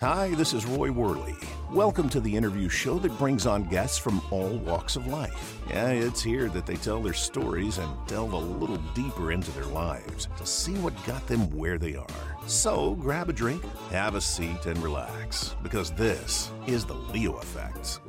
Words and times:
Hi, 0.00 0.34
this 0.34 0.52
is 0.52 0.66
Roy 0.66 0.92
Worley. 0.92 1.34
Welcome 1.72 2.10
to 2.10 2.20
the 2.20 2.36
interview 2.36 2.68
show 2.68 2.98
that 2.98 3.16
brings 3.16 3.46
on 3.46 3.64
guests 3.64 3.96
from 3.96 4.20
all 4.30 4.58
walks 4.58 4.94
of 4.94 5.06
life. 5.06 5.58
Yeah, 5.70 5.88
it's 5.88 6.22
here 6.22 6.50
that 6.50 6.66
they 6.66 6.76
tell 6.76 7.00
their 7.00 7.14
stories 7.14 7.78
and 7.78 7.90
delve 8.06 8.34
a 8.34 8.36
little 8.36 8.76
deeper 8.94 9.32
into 9.32 9.50
their 9.52 9.64
lives 9.64 10.28
to 10.36 10.44
see 10.44 10.74
what 10.74 10.92
got 11.06 11.26
them 11.26 11.48
where 11.56 11.78
they 11.78 11.96
are. 11.96 12.36
So 12.46 12.94
grab 12.96 13.30
a 13.30 13.32
drink, 13.32 13.64
have 13.88 14.16
a 14.16 14.20
seat, 14.20 14.66
and 14.66 14.76
relax 14.82 15.56
because 15.62 15.90
this 15.92 16.50
is 16.66 16.84
the 16.84 16.92
Leo 16.92 17.36
Affect. 17.36 18.00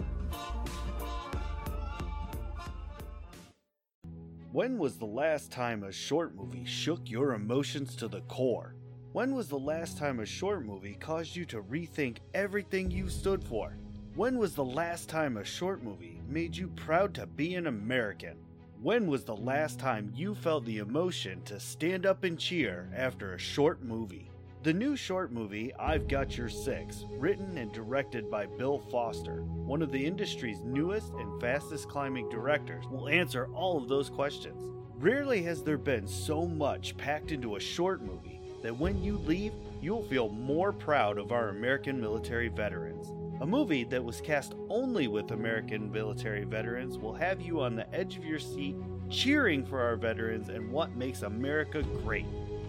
When 4.51 4.77
was 4.77 4.97
the 4.97 5.05
last 5.05 5.53
time 5.53 5.83
a 5.83 5.91
short 5.93 6.35
movie 6.35 6.65
shook 6.65 7.09
your 7.09 7.33
emotions 7.33 7.95
to 7.95 8.09
the 8.09 8.19
core? 8.21 8.75
When 9.17 9.33
was 9.33 9.47
the 9.47 9.57
last 9.57 9.97
time 9.97 10.19
a 10.19 10.27
short 10.27 10.63
movie 10.63 10.93
caused 10.93 11.35
you 11.35 11.43
to 11.45 11.63
rethink 11.63 12.17
everything 12.35 12.91
you 12.91 13.09
stood 13.09 13.43
for? 13.43 13.75
When 14.13 14.37
was 14.37 14.53
the 14.53 14.63
last 14.63 15.09
time 15.09 15.37
a 15.37 15.43
short 15.43 15.81
movie 15.81 16.21
made 16.29 16.55
you 16.55 16.67
proud 16.67 17.15
to 17.15 17.25
be 17.25 17.55
an 17.55 17.65
American? 17.65 18.37
When 18.79 19.07
was 19.07 19.23
the 19.23 19.35
last 19.35 19.79
time 19.79 20.13
you 20.13 20.35
felt 20.35 20.65
the 20.65 20.77
emotion 20.77 21.41
to 21.45 21.59
stand 21.59 22.05
up 22.05 22.25
and 22.25 22.37
cheer 22.37 22.91
after 22.95 23.33
a 23.33 23.39
short 23.39 23.81
movie? 23.81 24.29
The 24.61 24.73
new 24.73 24.95
short 24.95 25.31
movie, 25.31 25.73
I've 25.79 26.07
Got 26.07 26.37
Your 26.37 26.49
Six, 26.49 27.03
written 27.09 27.57
and 27.57 27.73
directed 27.73 28.29
by 28.29 28.45
Bill 28.45 28.77
Foster, 28.77 29.41
one 29.41 29.81
of 29.81 29.91
the 29.91 30.05
industry's 30.05 30.61
newest 30.61 31.11
and 31.13 31.41
fastest 31.41 31.89
climbing 31.89 32.29
directors, 32.29 32.85
will 32.85 33.09
answer 33.09 33.49
all 33.55 33.77
of 33.79 33.89
those 33.89 34.11
questions. 34.11 34.61
Rarely 34.99 35.41
has 35.41 35.63
there 35.63 35.79
been 35.79 36.05
so 36.05 36.45
much 36.45 36.95
packed 36.97 37.31
into 37.31 37.55
a 37.55 37.59
short 37.59 38.03
movie 38.03 38.26
that 38.61 38.77
when 38.77 39.03
you 39.03 39.17
leave, 39.19 39.53
you'll 39.81 40.03
feel 40.03 40.29
more 40.29 40.71
proud 40.71 41.17
of 41.17 41.31
our 41.31 41.49
American 41.49 41.99
military 41.99 42.47
veterans. 42.47 43.11
A 43.41 43.45
movie 43.45 43.83
that 43.85 44.03
was 44.03 44.19
cast 44.21 44.55
only 44.69 45.07
with 45.07 45.31
American 45.31 45.91
military 45.91 46.43
veterans 46.43 46.97
will 46.97 47.13
have 47.13 47.41
you 47.41 47.61
on 47.61 47.75
the 47.75 47.93
edge 47.93 48.17
of 48.17 48.25
your 48.25 48.39
seat 48.39 48.75
cheering 49.09 49.65
for 49.65 49.81
our 49.81 49.95
veterans 49.95 50.49
and 50.49 50.71
what 50.71 50.95
makes 50.95 51.21
America 51.21 51.83
great. 52.03 52.25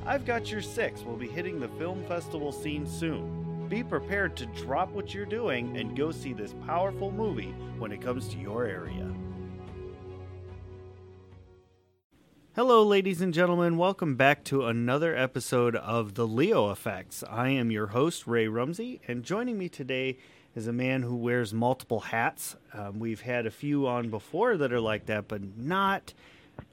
I've 0.06 0.24
Got 0.24 0.50
Your 0.50 0.62
Six 0.62 1.02
will 1.02 1.16
be 1.16 1.28
hitting 1.28 1.58
the 1.58 1.68
film 1.68 2.04
festival 2.06 2.52
scene 2.52 2.86
soon. 2.86 3.66
Be 3.68 3.82
prepared 3.82 4.36
to 4.36 4.46
drop 4.46 4.92
what 4.92 5.12
you're 5.12 5.26
doing 5.26 5.76
and 5.76 5.96
go 5.96 6.10
see 6.10 6.32
this 6.32 6.54
powerful 6.66 7.10
movie 7.10 7.54
when 7.78 7.92
it 7.92 8.00
comes 8.00 8.28
to 8.28 8.38
your 8.38 8.64
area. 8.64 9.12
Hello, 12.58 12.82
ladies 12.82 13.20
and 13.20 13.32
gentlemen. 13.32 13.76
Welcome 13.76 14.16
back 14.16 14.42
to 14.46 14.66
another 14.66 15.14
episode 15.14 15.76
of 15.76 16.14
The 16.14 16.26
Leo 16.26 16.70
Affects. 16.70 17.22
I 17.22 17.50
am 17.50 17.70
your 17.70 17.86
host, 17.86 18.26
Ray 18.26 18.48
Rumsey, 18.48 19.00
and 19.06 19.22
joining 19.22 19.56
me 19.56 19.68
today 19.68 20.18
is 20.56 20.66
a 20.66 20.72
man 20.72 21.04
who 21.04 21.14
wears 21.14 21.54
multiple 21.54 22.00
hats. 22.00 22.56
Um, 22.74 22.98
we've 22.98 23.20
had 23.20 23.46
a 23.46 23.52
few 23.52 23.86
on 23.86 24.10
before 24.10 24.56
that 24.56 24.72
are 24.72 24.80
like 24.80 25.06
that, 25.06 25.28
but 25.28 25.56
not 25.56 26.14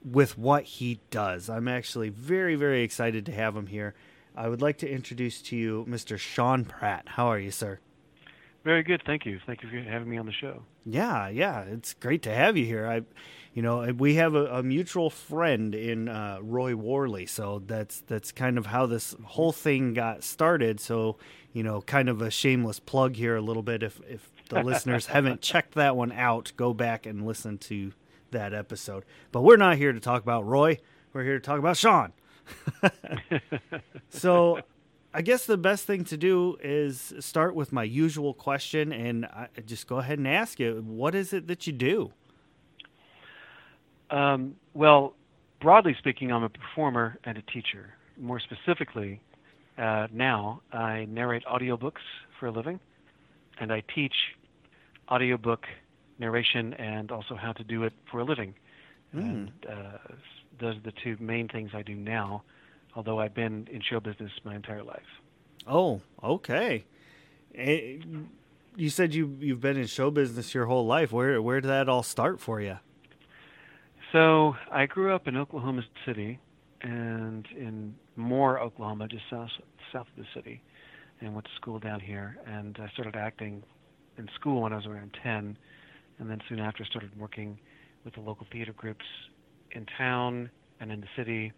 with 0.04 0.40
what 0.40 0.64
he 0.64 1.02
does. 1.12 1.52
I'm 1.52 1.68
actually 1.68 2.10
very, 2.10 2.56
very 2.56 2.82
excited 2.82 3.24
to 3.28 3.32
have 3.34 3.56
him 3.56 3.68
here. 3.68 3.94
I 4.36 4.50
would 4.50 4.64
like 4.64 4.80
to 4.80 4.90
introduce 4.90 5.40
to 5.44 5.56
you 5.56 5.86
Mr. 5.88 6.18
Sean 6.18 6.66
Pratt. 6.66 7.10
How 7.10 7.28
are 7.28 7.38
you, 7.38 7.52
sir? 7.52 7.80
Very 8.64 8.82
good, 8.82 9.04
thank 9.06 9.28
you. 9.28 9.40
Thank 9.46 9.62
you 9.62 9.70
for 9.70 9.78
having 9.88 10.10
me 10.10 10.18
on 10.18 10.26
the 10.26 10.34
show. 10.34 10.64
Yeah, 10.84 11.30
yeah, 11.30 11.62
it's 11.62 11.94
great 11.94 12.24
to 12.24 12.34
have 12.34 12.58
you 12.58 12.66
here. 12.66 12.88
I 12.88 13.04
you 13.56 13.62
know, 13.62 13.90
we 13.98 14.16
have 14.16 14.36
a, 14.36 14.58
a 14.58 14.64
mutual 14.64 15.10
friend 15.10 15.74
in 15.74 16.10
uh, 16.10 16.40
Roy 16.42 16.76
Worley, 16.76 17.26
so 17.26 17.64
that's 17.66 18.02
that's 18.02 18.34
kind 18.34 18.58
of 18.58 18.66
how 18.66 18.86
this 18.86 19.16
whole 19.24 19.54
thing 19.54 19.94
got 19.94 20.26
started. 20.26 20.82
So, 20.82 21.16
you 21.54 21.64
know, 21.64 21.82
kind 21.82 22.10
of 22.10 22.22
a 22.22 22.30
shameless 22.30 22.82
plug 22.82 23.16
here 23.16 23.38
a 23.38 23.42
little 23.42 23.64
bit. 23.64 23.82
If 23.82 24.02
if 24.10 24.30
the 24.50 24.62
listeners 24.64 25.06
haven't 25.06 25.42
checked 25.42 25.76
that 25.76 25.96
one 25.96 26.12
out, 26.12 26.52
go 26.58 26.74
back 26.74 27.06
and 27.06 27.26
listen 27.26 27.58
to 27.60 27.94
that 28.32 28.54
episode. 28.54 29.06
But 29.32 29.44
we're 29.44 29.56
not 29.56 29.78
here 29.78 29.94
to 29.94 30.02
talk 30.02 30.22
about 30.22 30.46
Roy. 30.46 30.78
We're 31.14 31.24
here 31.24 31.40
to 31.40 31.46
talk 31.46 31.58
about 31.58 31.78
Sean. 31.78 32.12
so, 34.10 34.60
I 35.14 35.22
guess 35.22 35.46
the 35.46 35.58
best 35.58 35.86
thing 35.86 36.04
to 36.06 36.18
do 36.18 36.58
is 36.62 37.14
start 37.22 37.56
with 37.56 37.72
my 37.72 37.86
usual 37.86 38.34
question, 38.34 38.92
and 38.92 39.26
I 39.26 39.48
just 39.66 39.88
go 39.88 40.00
ahead 40.00 40.18
and 40.18 40.28
ask 40.28 40.60
you, 40.60 40.84
what 40.86 41.16
is 41.16 41.32
it 41.32 41.48
that 41.48 41.66
you 41.66 41.72
do? 41.72 42.12
Um, 44.10 44.56
well, 44.74 45.14
broadly 45.62 45.96
speaking, 45.98 46.32
I'm 46.32 46.44
a 46.44 46.50
performer 46.50 47.18
and 47.24 47.38
a 47.38 47.42
teacher. 47.42 47.94
More 48.18 48.40
specifically, 48.40 49.22
uh, 49.78 50.08
now 50.12 50.62
I 50.72 51.06
narrate 51.06 51.44
audiobooks 51.46 52.04
for 52.40 52.48
a 52.48 52.52
living, 52.52 52.80
and 53.60 53.72
I 53.72 53.84
teach 53.94 54.14
audiobook 55.10 55.66
narration 56.20 56.74
and 56.76 57.12
also 57.12 57.36
how 57.36 57.52
to 57.54 57.64
do 57.64 57.84
it 57.84 57.94
for 58.10 58.20
a 58.20 58.24
living. 58.24 58.56
Mm. 59.14 59.20
And 59.20 59.52
uh, 59.70 59.98
those 60.60 60.78
are 60.78 60.82
the 60.82 60.94
two 61.04 61.18
main 61.20 61.48
things 61.48 61.72
I 61.74 61.82
do 61.82 61.96
now, 61.96 62.44
although 62.96 63.20
I've 63.20 63.34
been 63.34 63.68
in 63.72 63.82
show 63.82 64.00
business 64.00 64.32
my 64.44 64.56
entire 64.56 64.84
life. 64.84 65.04
Oh, 65.68 66.02
okay. 66.24 66.86
Eh, 67.54 67.98
you 68.76 68.90
said 68.90 69.14
you 69.14 69.38
you've 69.40 69.62
been 69.62 69.78
in 69.78 69.88
show 69.88 70.12
business 70.12 70.54
your 70.54 70.66
whole 70.66 70.86
life. 70.86 71.12
Where 71.12 71.42
where 71.42 71.62
did 71.62 71.70
that 71.70 71.90
all 71.90 72.04
start 72.04 72.40
for 72.40 72.62
you? 72.62 72.80
So 74.12 74.56
I 74.72 74.86
grew 74.86 75.14
up 75.14 75.28
in 75.28 75.38
Oklahoma 75.38 75.82
City 76.06 76.40
and 76.82 77.48
in 77.58 77.96
Moore, 78.16 78.60
Oklahoma, 78.60 79.08
just 79.08 79.24
south 79.30 79.50
south 79.92 80.08
of 80.18 80.24
the 80.24 80.26
city, 80.34 80.62
and 81.22 81.34
went 81.34 81.46
to 81.46 81.52
school 81.56 81.80
down 81.80 82.00
here. 82.00 82.38
And 82.46 82.78
I 82.80 82.90
started 82.90 83.16
acting 83.16 83.64
in 84.18 84.30
school 84.36 84.62
when 84.62 84.74
I 84.74 84.78
was 84.78 84.86
around 84.86 85.16
10, 85.24 85.58
and 86.20 86.30
then 86.30 86.40
soon 86.48 86.60
after 86.60 86.86
started 86.86 87.12
working 87.20 87.58
with 88.04 88.14
the 88.16 88.22
local 88.22 88.46
theater 88.52 88.74
groups 88.74 89.06
in 89.72 89.86
town 89.98 90.50
and 90.80 90.92
in 90.92 91.02
the 91.02 91.08
city. 91.18 91.52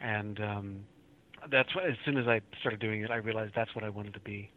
And 0.00 0.40
um, 0.40 0.80
that's 1.50 1.74
what, 1.74 1.84
as 1.84 1.94
soon 2.04 2.16
as 2.16 2.26
I 2.26 2.40
started 2.60 2.80
doing 2.80 3.02
it, 3.02 3.10
I 3.10 3.16
realized 3.16 3.52
that's 3.54 3.74
what 3.74 3.84
I 3.84 3.88
wanted 3.88 4.14
to 4.14 4.20
be. 4.20 4.50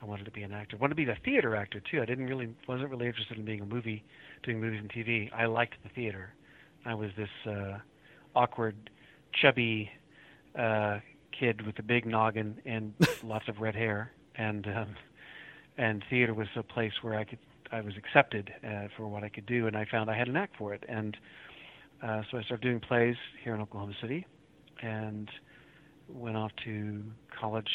I 0.00 0.04
wanted 0.04 0.24
to 0.24 0.30
be 0.30 0.42
an 0.42 0.52
actor. 0.52 0.76
I 0.76 0.80
wanted 0.80 0.94
to 0.96 1.04
be 1.04 1.10
a 1.10 1.18
theater 1.24 1.56
actor 1.56 1.82
too. 1.90 2.00
I 2.00 2.04
didn't 2.04 2.26
really 2.26 2.54
wasn't 2.68 2.90
really 2.90 3.06
interested 3.06 3.36
in 3.36 3.44
being 3.44 3.60
a 3.60 3.66
movie, 3.66 4.04
doing 4.44 4.60
movies 4.60 4.80
and 4.80 4.90
TV. 4.90 5.32
I 5.32 5.46
liked 5.46 5.74
the 5.82 5.88
theater 5.90 6.34
I 6.88 6.94
was 6.94 7.10
this 7.18 7.28
uh, 7.46 7.78
awkward, 8.34 8.88
chubby 9.42 9.90
uh, 10.58 11.00
kid 11.38 11.66
with 11.66 11.78
a 11.78 11.82
big 11.82 12.06
noggin 12.06 12.62
and 12.64 12.94
lots 13.22 13.46
of 13.46 13.60
red 13.60 13.74
hair, 13.74 14.10
and 14.36 14.66
um, 14.66 14.96
and 15.76 16.02
theater 16.08 16.32
was 16.32 16.48
a 16.56 16.62
place 16.62 16.92
where 17.02 17.14
I 17.14 17.24
could 17.24 17.38
I 17.70 17.82
was 17.82 17.92
accepted 17.98 18.50
uh, 18.66 18.88
for 18.96 19.06
what 19.06 19.22
I 19.22 19.28
could 19.28 19.44
do, 19.44 19.66
and 19.66 19.76
I 19.76 19.84
found 19.84 20.10
I 20.10 20.16
had 20.16 20.28
a 20.28 20.32
knack 20.32 20.50
for 20.56 20.72
it, 20.72 20.82
and 20.88 21.14
uh, 22.02 22.22
so 22.30 22.38
I 22.38 22.42
started 22.42 22.62
doing 22.62 22.80
plays 22.80 23.16
here 23.44 23.54
in 23.54 23.60
Oklahoma 23.60 23.92
City, 24.00 24.26
and 24.82 25.28
went 26.08 26.38
off 26.38 26.52
to 26.64 27.02
college 27.38 27.68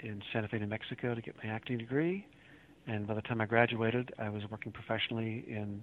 in 0.00 0.20
Santa 0.32 0.48
Fe, 0.48 0.58
New 0.58 0.66
Mexico, 0.66 1.14
to 1.14 1.20
get 1.20 1.36
my 1.44 1.48
acting 1.48 1.78
degree. 1.78 2.26
And 2.88 3.06
by 3.06 3.14
the 3.14 3.22
time 3.22 3.40
I 3.40 3.46
graduated, 3.46 4.12
I 4.18 4.30
was 4.30 4.42
working 4.50 4.72
professionally 4.72 5.44
in 5.46 5.82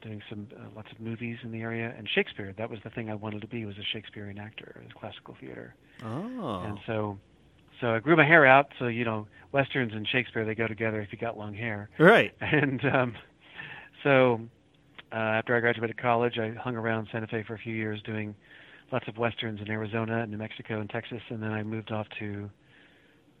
doing 0.00 0.22
some 0.28 0.48
uh, 0.56 0.64
lots 0.74 0.90
of 0.92 1.00
movies 1.00 1.38
in 1.42 1.52
the 1.52 1.60
area 1.60 1.94
and 1.96 2.08
Shakespeare. 2.08 2.54
That 2.56 2.70
was 2.70 2.78
the 2.84 2.90
thing 2.90 3.10
I 3.10 3.14
wanted 3.14 3.40
to 3.42 3.46
be 3.46 3.64
was 3.64 3.76
a 3.78 3.84
Shakespearean 3.92 4.38
actor, 4.38 4.80
in 4.84 4.90
classical 4.90 5.36
theater. 5.40 5.74
Oh. 6.04 6.62
And 6.64 6.78
so, 6.86 7.18
so 7.80 7.94
I 7.94 7.98
grew 7.98 8.16
my 8.16 8.26
hair 8.26 8.46
out. 8.46 8.72
So 8.78 8.86
you 8.86 9.04
know, 9.04 9.26
westerns 9.52 9.92
and 9.92 10.06
Shakespeare 10.06 10.44
they 10.44 10.54
go 10.54 10.66
together 10.66 11.00
if 11.00 11.12
you 11.12 11.18
got 11.18 11.36
long 11.36 11.54
hair. 11.54 11.88
Right. 11.98 12.32
And 12.40 12.84
um, 12.84 13.14
so 14.02 14.40
uh, 15.12 15.16
after 15.16 15.56
I 15.56 15.60
graduated 15.60 15.96
college, 15.98 16.38
I 16.38 16.50
hung 16.52 16.76
around 16.76 17.08
Santa 17.12 17.26
Fe 17.26 17.42
for 17.42 17.54
a 17.54 17.58
few 17.58 17.74
years 17.74 18.00
doing 18.02 18.34
lots 18.92 19.08
of 19.08 19.18
westerns 19.18 19.60
in 19.60 19.70
Arizona, 19.70 20.26
New 20.26 20.36
Mexico, 20.36 20.80
and 20.80 20.88
Texas, 20.88 21.20
and 21.28 21.42
then 21.42 21.52
I 21.52 21.62
moved 21.62 21.90
off 21.90 22.06
to 22.20 22.48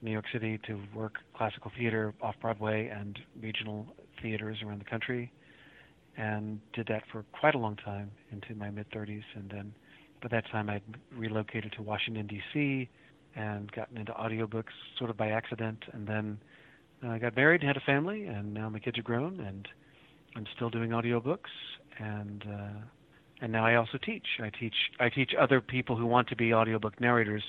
New 0.02 0.10
York 0.10 0.26
City 0.32 0.58
to 0.66 0.80
work 0.94 1.14
classical 1.34 1.70
theater 1.76 2.14
off 2.20 2.34
Broadway 2.40 2.88
and 2.88 3.18
regional 3.40 3.86
theaters 4.20 4.58
around 4.62 4.80
the 4.80 4.84
country 4.84 5.32
and 6.16 6.60
did 6.72 6.86
that 6.88 7.02
for 7.10 7.24
quite 7.38 7.54
a 7.54 7.58
long 7.58 7.76
time 7.76 8.10
into 8.32 8.54
my 8.54 8.70
mid 8.70 8.90
30s. 8.90 9.22
And 9.34 9.50
then 9.50 9.74
by 10.22 10.28
that 10.28 10.44
time, 10.50 10.70
I'd 10.70 10.82
relocated 11.14 11.72
to 11.72 11.82
Washington, 11.82 12.26
D.C., 12.26 12.88
and 13.34 13.70
gotten 13.72 13.98
into 13.98 14.12
audiobooks 14.12 14.72
sort 14.98 15.10
of 15.10 15.16
by 15.16 15.28
accident. 15.28 15.84
And 15.92 16.06
then 16.06 16.38
I 17.06 17.18
got 17.18 17.36
married 17.36 17.60
and 17.60 17.68
had 17.68 17.76
a 17.76 17.84
family, 17.84 18.24
and 18.24 18.54
now 18.54 18.70
my 18.70 18.78
kids 18.78 18.98
are 18.98 19.02
grown, 19.02 19.40
and 19.40 19.68
I'm 20.34 20.46
still 20.56 20.70
doing 20.70 20.90
audiobooks. 20.90 21.52
And 21.98 22.44
uh, 22.48 22.80
and 23.42 23.52
now 23.52 23.66
I 23.66 23.74
also 23.74 23.98
teach. 24.02 24.26
I 24.40 24.50
teach 24.50 24.74
I 24.98 25.10
teach 25.10 25.32
other 25.38 25.60
people 25.60 25.96
who 25.96 26.06
want 26.06 26.28
to 26.28 26.36
be 26.36 26.54
audiobook 26.54 26.98
narrators 27.00 27.42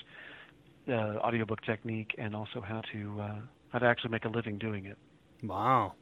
uh, 0.88 1.18
audiobook 1.18 1.62
technique 1.62 2.14
and 2.18 2.34
also 2.34 2.60
how 2.60 2.82
to 2.92 3.20
uh, 3.20 3.40
how 3.70 3.78
to 3.78 3.86
actually 3.86 4.10
make 4.10 4.24
a 4.24 4.28
living 4.28 4.58
doing 4.58 4.86
it. 4.86 4.96
Wow, 5.42 5.94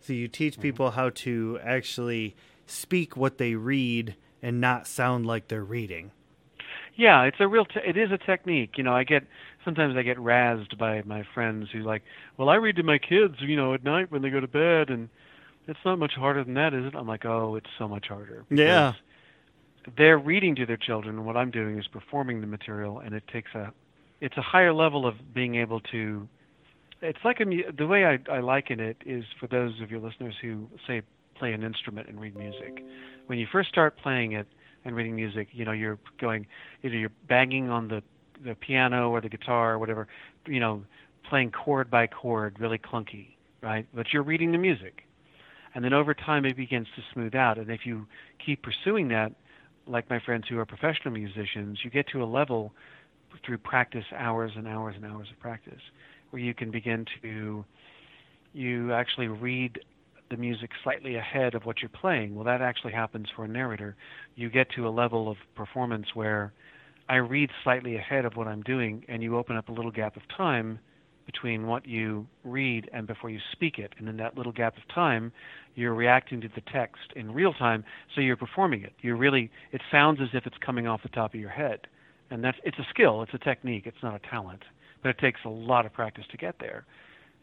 so 0.00 0.12
you 0.12 0.28
teach 0.28 0.54
mm-hmm. 0.54 0.62
people 0.62 0.90
how 0.92 1.10
to 1.10 1.58
actually 1.62 2.36
speak 2.66 3.16
what 3.16 3.38
they 3.38 3.54
read 3.54 4.16
and 4.42 4.60
not 4.60 4.86
sound 4.86 5.26
like 5.26 5.48
they're 5.48 5.64
reading. 5.64 6.10
Yeah, 6.96 7.24
it's 7.24 7.36
a 7.40 7.48
real. 7.48 7.66
Te- 7.66 7.80
it 7.86 7.96
is 7.96 8.10
a 8.10 8.18
technique. 8.18 8.78
You 8.78 8.84
know, 8.84 8.94
I 8.94 9.04
get 9.04 9.24
sometimes 9.64 9.96
I 9.96 10.02
get 10.02 10.16
razzed 10.16 10.78
by 10.78 11.02
my 11.02 11.24
friends 11.34 11.68
who 11.70 11.80
like, 11.80 12.02
well, 12.38 12.48
I 12.48 12.54
read 12.54 12.76
to 12.76 12.82
my 12.82 12.98
kids, 12.98 13.34
you 13.40 13.56
know, 13.56 13.74
at 13.74 13.84
night 13.84 14.10
when 14.10 14.22
they 14.22 14.30
go 14.30 14.40
to 14.40 14.48
bed, 14.48 14.88
and 14.88 15.10
it's 15.68 15.78
not 15.84 15.98
much 15.98 16.12
harder 16.14 16.42
than 16.44 16.54
that, 16.54 16.72
is 16.72 16.86
it? 16.86 16.94
I'm 16.94 17.06
like, 17.06 17.26
oh, 17.26 17.56
it's 17.56 17.68
so 17.78 17.86
much 17.86 18.08
harder. 18.08 18.44
Yeah. 18.48 18.94
They're 19.96 20.18
reading 20.18 20.56
to 20.56 20.66
their 20.66 20.78
children, 20.78 21.16
and 21.16 21.26
what 21.26 21.36
I'm 21.36 21.50
doing 21.50 21.78
is 21.78 21.86
performing 21.86 22.40
the 22.40 22.46
material, 22.46 23.00
and 23.00 23.14
it 23.14 23.24
takes 23.28 23.54
a, 23.54 23.72
it's 24.20 24.36
a 24.36 24.42
higher 24.42 24.72
level 24.72 25.06
of 25.06 25.34
being 25.34 25.56
able 25.56 25.80
to. 25.92 26.28
It's 27.06 27.18
like 27.24 27.40
a 27.40 27.44
the 27.72 27.86
way 27.86 28.04
I, 28.04 28.18
I 28.30 28.40
liken 28.40 28.80
it 28.80 28.96
is 29.06 29.24
for 29.38 29.46
those 29.46 29.80
of 29.80 29.90
your 29.92 30.00
listeners 30.00 30.34
who 30.42 30.68
say 30.86 31.02
play 31.36 31.52
an 31.52 31.62
instrument 31.62 32.08
and 32.08 32.20
read 32.20 32.34
music. 32.36 32.84
When 33.26 33.38
you 33.38 33.46
first 33.50 33.68
start 33.68 33.96
playing 33.96 34.32
it 34.32 34.48
and 34.84 34.96
reading 34.96 35.14
music, 35.14 35.48
you 35.52 35.64
know 35.64 35.70
you're 35.72 35.98
going 36.20 36.46
either 36.82 36.96
you're 36.96 37.12
banging 37.28 37.70
on 37.70 37.86
the 37.86 38.02
the 38.44 38.56
piano 38.56 39.10
or 39.10 39.20
the 39.20 39.28
guitar 39.28 39.74
or 39.74 39.78
whatever, 39.78 40.08
you 40.46 40.58
know, 40.58 40.82
playing 41.28 41.52
chord 41.52 41.90
by 41.90 42.08
chord, 42.08 42.56
really 42.58 42.78
clunky, 42.78 43.36
right? 43.62 43.86
But 43.94 44.12
you're 44.12 44.24
reading 44.24 44.50
the 44.50 44.58
music. 44.58 45.02
And 45.74 45.84
then 45.84 45.92
over 45.92 46.12
time 46.12 46.44
it 46.44 46.56
begins 46.56 46.88
to 46.96 47.02
smooth 47.12 47.34
out. 47.34 47.56
And 47.56 47.70
if 47.70 47.86
you 47.86 48.06
keep 48.44 48.62
pursuing 48.62 49.08
that, 49.08 49.32
like 49.86 50.10
my 50.10 50.18
friends 50.18 50.46
who 50.48 50.58
are 50.58 50.66
professional 50.66 51.14
musicians, 51.14 51.78
you 51.84 51.90
get 51.90 52.08
to 52.08 52.22
a 52.22 52.26
level 52.26 52.72
through 53.44 53.58
practice, 53.58 54.04
hours 54.16 54.52
and 54.56 54.66
hours 54.66 54.94
and 54.96 55.04
hours 55.04 55.28
of 55.30 55.38
practice, 55.38 55.80
where 56.30 56.42
you 56.42 56.54
can 56.54 56.70
begin 56.70 57.04
to 57.22 57.64
you 58.52 58.92
actually 58.92 59.28
read 59.28 59.78
the 60.30 60.36
music 60.36 60.70
slightly 60.82 61.16
ahead 61.16 61.54
of 61.54 61.64
what 61.64 61.80
you're 61.80 61.88
playing. 61.88 62.34
Well, 62.34 62.44
that 62.44 62.62
actually 62.62 62.92
happens 62.92 63.26
for 63.34 63.44
a 63.44 63.48
narrator. 63.48 63.96
You 64.34 64.50
get 64.50 64.68
to 64.76 64.88
a 64.88 64.90
level 64.90 65.30
of 65.30 65.36
performance 65.54 66.06
where 66.14 66.52
I 67.08 67.16
read 67.16 67.50
slightly 67.62 67.96
ahead 67.96 68.24
of 68.24 68.34
what 68.34 68.48
I'm 68.48 68.62
doing, 68.62 69.04
and 69.08 69.22
you 69.22 69.36
open 69.36 69.56
up 69.56 69.68
a 69.68 69.72
little 69.72 69.92
gap 69.92 70.16
of 70.16 70.22
time 70.36 70.80
between 71.26 71.66
what 71.66 71.86
you 71.86 72.26
read 72.44 72.88
and 72.92 73.06
before 73.06 73.30
you 73.30 73.38
speak 73.52 73.78
it. 73.78 73.92
And 73.98 74.08
in 74.08 74.16
that 74.16 74.36
little 74.36 74.52
gap 74.52 74.76
of 74.76 74.82
time, 74.94 75.32
you're 75.74 75.94
reacting 75.94 76.40
to 76.40 76.48
the 76.48 76.62
text 76.72 77.12
in 77.14 77.32
real 77.32 77.52
time, 77.52 77.84
so 78.14 78.20
you're 78.20 78.36
performing 78.36 78.82
it. 78.82 78.92
You're 79.02 79.16
really 79.16 79.50
it 79.72 79.82
sounds 79.90 80.20
as 80.20 80.28
if 80.32 80.46
it's 80.46 80.56
coming 80.64 80.86
off 80.86 81.02
the 81.02 81.08
top 81.10 81.34
of 81.34 81.40
your 81.40 81.50
head. 81.50 81.80
And 82.30 82.42
that's 82.42 82.58
it's 82.64 82.78
a 82.78 82.86
skill, 82.90 83.22
it's 83.22 83.34
a 83.34 83.38
technique, 83.38 83.84
it's 83.86 84.02
not 84.02 84.14
a 84.14 84.30
talent. 84.30 84.62
But 85.02 85.10
it 85.10 85.18
takes 85.18 85.40
a 85.44 85.48
lot 85.48 85.86
of 85.86 85.92
practice 85.92 86.24
to 86.30 86.36
get 86.36 86.58
there. 86.58 86.84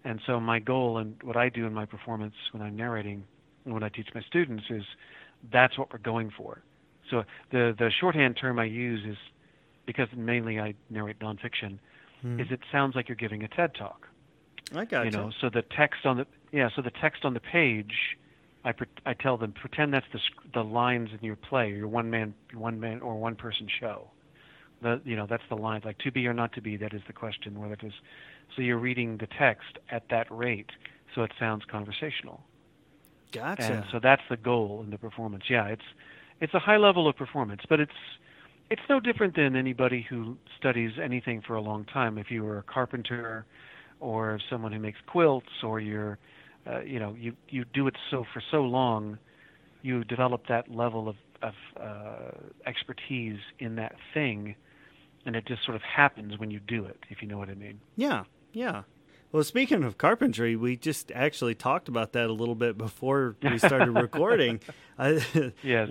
And 0.04 0.20
so 0.26 0.40
my 0.40 0.60
goal 0.60 0.98
and 0.98 1.16
what 1.24 1.38
I 1.38 1.50
do 1.50 1.66
in 1.66 1.74
my 1.74 1.86
performance 1.86 2.36
when 2.52 2.62
I'm 2.62 2.76
narrating 2.76 3.24
and 3.66 3.74
when 3.74 3.84
I 3.84 3.90
teach 3.90 4.08
my 4.14 4.22
students 4.22 4.66
is 4.70 4.84
that's 5.52 5.78
what 5.78 5.92
we're 5.92 6.00
going 6.00 6.32
for. 6.36 6.62
So 7.10 7.24
the 7.52 7.76
the 7.78 7.90
shorthand 8.00 8.38
term 8.40 8.60
I 8.60 8.66
use 8.66 9.06
is 9.06 9.18
because 9.86 10.08
mainly 10.16 10.60
I 10.60 10.74
narrate 10.90 11.20
nonfiction, 11.20 11.80
hmm. 12.22 12.40
is 12.40 12.48
it 12.50 12.62
sounds 12.72 12.96
like 12.96 13.10
you're 13.10 13.16
giving 13.16 13.44
a 13.44 13.48
TED 13.48 13.76
talk. 13.76 14.08
I 14.76 14.86
got 14.86 15.06
you. 15.06 15.12
know, 15.12 15.32
so 15.40 15.50
the 15.50 15.62
text 15.62 16.06
on 16.06 16.18
the 16.18 16.28
yeah, 16.52 16.70
so 16.76 16.82
the 16.82 16.92
text 16.92 17.26
on 17.26 17.34
the 17.34 17.40
page, 17.40 18.18
I 18.64 18.72
pre- 18.72 18.88
I 19.06 19.14
tell 19.14 19.38
them 19.38 19.52
pretend 19.52 19.94
that's 19.94 20.06
the 20.12 20.20
the 20.54 20.64
lines 20.64 21.10
in 21.18 21.24
your 21.26 21.36
play, 21.36 21.72
your 21.72 21.88
one 21.88 22.10
man 22.10 22.34
one 22.54 22.80
man 22.80 23.02
or 23.02 23.16
one 23.16 23.36
person 23.36 23.68
show. 23.80 24.10
The 24.84 25.02
you 25.04 25.16
know 25.16 25.26
that's 25.28 25.44
the 25.50 25.56
line 25.56 25.82
like 25.84 25.98
to 26.00 26.12
be 26.12 26.28
or 26.28 26.34
not 26.34 26.54
to 26.54 26.62
be. 26.62 26.78
That 26.78 26.94
is 26.94 27.02
the 27.08 27.14
question. 27.14 27.60
Whether 27.60 27.74
it 27.74 27.84
is, 27.84 27.94
so 28.56 28.62
you're 28.62 28.78
reading 28.78 29.18
the 29.18 29.28
text 29.28 29.80
at 29.90 30.10
that 30.10 30.28
rate, 30.30 30.72
so 31.16 31.24
it 31.24 31.32
sounds 31.40 31.64
conversational. 31.66 32.42
Gotcha. 33.32 33.64
And 33.64 33.86
so 33.92 34.00
that's 34.00 34.22
the 34.30 34.38
goal 34.38 34.82
in 34.84 34.92
the 34.92 34.98
performance. 34.98 35.46
Yeah, 35.50 35.68
it's 35.68 35.86
it's 36.40 36.54
a 36.54 36.60
high 36.60 36.78
level 36.78 37.08
of 37.08 37.16
performance, 37.16 37.62
but 37.68 37.80
it's 37.80 37.92
it's 38.70 38.82
no 38.90 39.00
different 39.00 39.36
than 39.36 39.56
anybody 39.56 40.06
who 40.08 40.38
studies 40.58 40.92
anything 41.02 41.42
for 41.42 41.56
a 41.56 41.62
long 41.62 41.86
time. 41.86 42.18
If 42.18 42.30
you 42.30 42.44
were 42.44 42.60
a 42.60 42.64
carpenter, 42.64 43.46
or 44.00 44.40
someone 44.50 44.72
who 44.72 44.80
makes 44.80 45.00
quilts, 45.08 45.64
or 45.64 45.80
you're, 45.80 46.18
uh, 46.68 46.82
you 46.82 47.00
know, 47.00 47.16
you 47.18 47.34
you 47.50 47.66
do 47.74 47.88
it 47.88 47.96
so 48.12 48.26
for 48.34 48.42
so 48.52 48.62
long, 48.62 49.18
you 49.82 50.04
develop 50.04 50.48
that 50.48 50.70
level 50.70 51.08
of 51.08 51.16
of 51.42 51.54
uh, 51.80 52.32
expertise 52.66 53.40
in 53.60 53.76
that 53.76 53.96
thing, 54.14 54.56
and 55.26 55.36
it 55.36 55.46
just 55.46 55.64
sort 55.64 55.76
of 55.76 55.82
happens 55.82 56.38
when 56.38 56.52
you 56.52 56.60
do 56.60 56.86
it. 56.86 56.98
If 57.10 57.22
you 57.22 57.28
know 57.28 57.38
what 57.38 57.50
I 57.50 57.56
mean. 57.56 57.80
Yeah, 57.96 58.24
yeah. 58.52 58.84
Well, 59.32 59.44
speaking 59.44 59.84
of 59.84 59.98
carpentry, 59.98 60.56
we 60.56 60.78
just 60.78 61.12
actually 61.12 61.56
talked 61.56 61.88
about 61.88 62.14
that 62.14 62.30
a 62.30 62.34
little 62.34 62.54
bit 62.54 62.78
before 62.78 63.36
we 63.42 63.58
started 63.58 63.92
recording. 63.96 64.60
uh, 65.00 65.20
yes. 65.64 65.90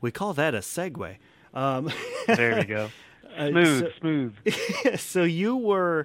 We 0.00 0.12
call 0.12 0.32
that 0.34 0.54
a 0.54 0.58
segue. 0.58 1.16
Um, 1.52 1.90
there 2.26 2.56
we 2.56 2.64
go. 2.64 2.90
Uh, 3.36 3.48
smooth, 3.48 3.80
so, 3.80 3.88
smooth. 3.98 4.34
so 5.00 5.24
you 5.24 5.56
were, 5.56 6.04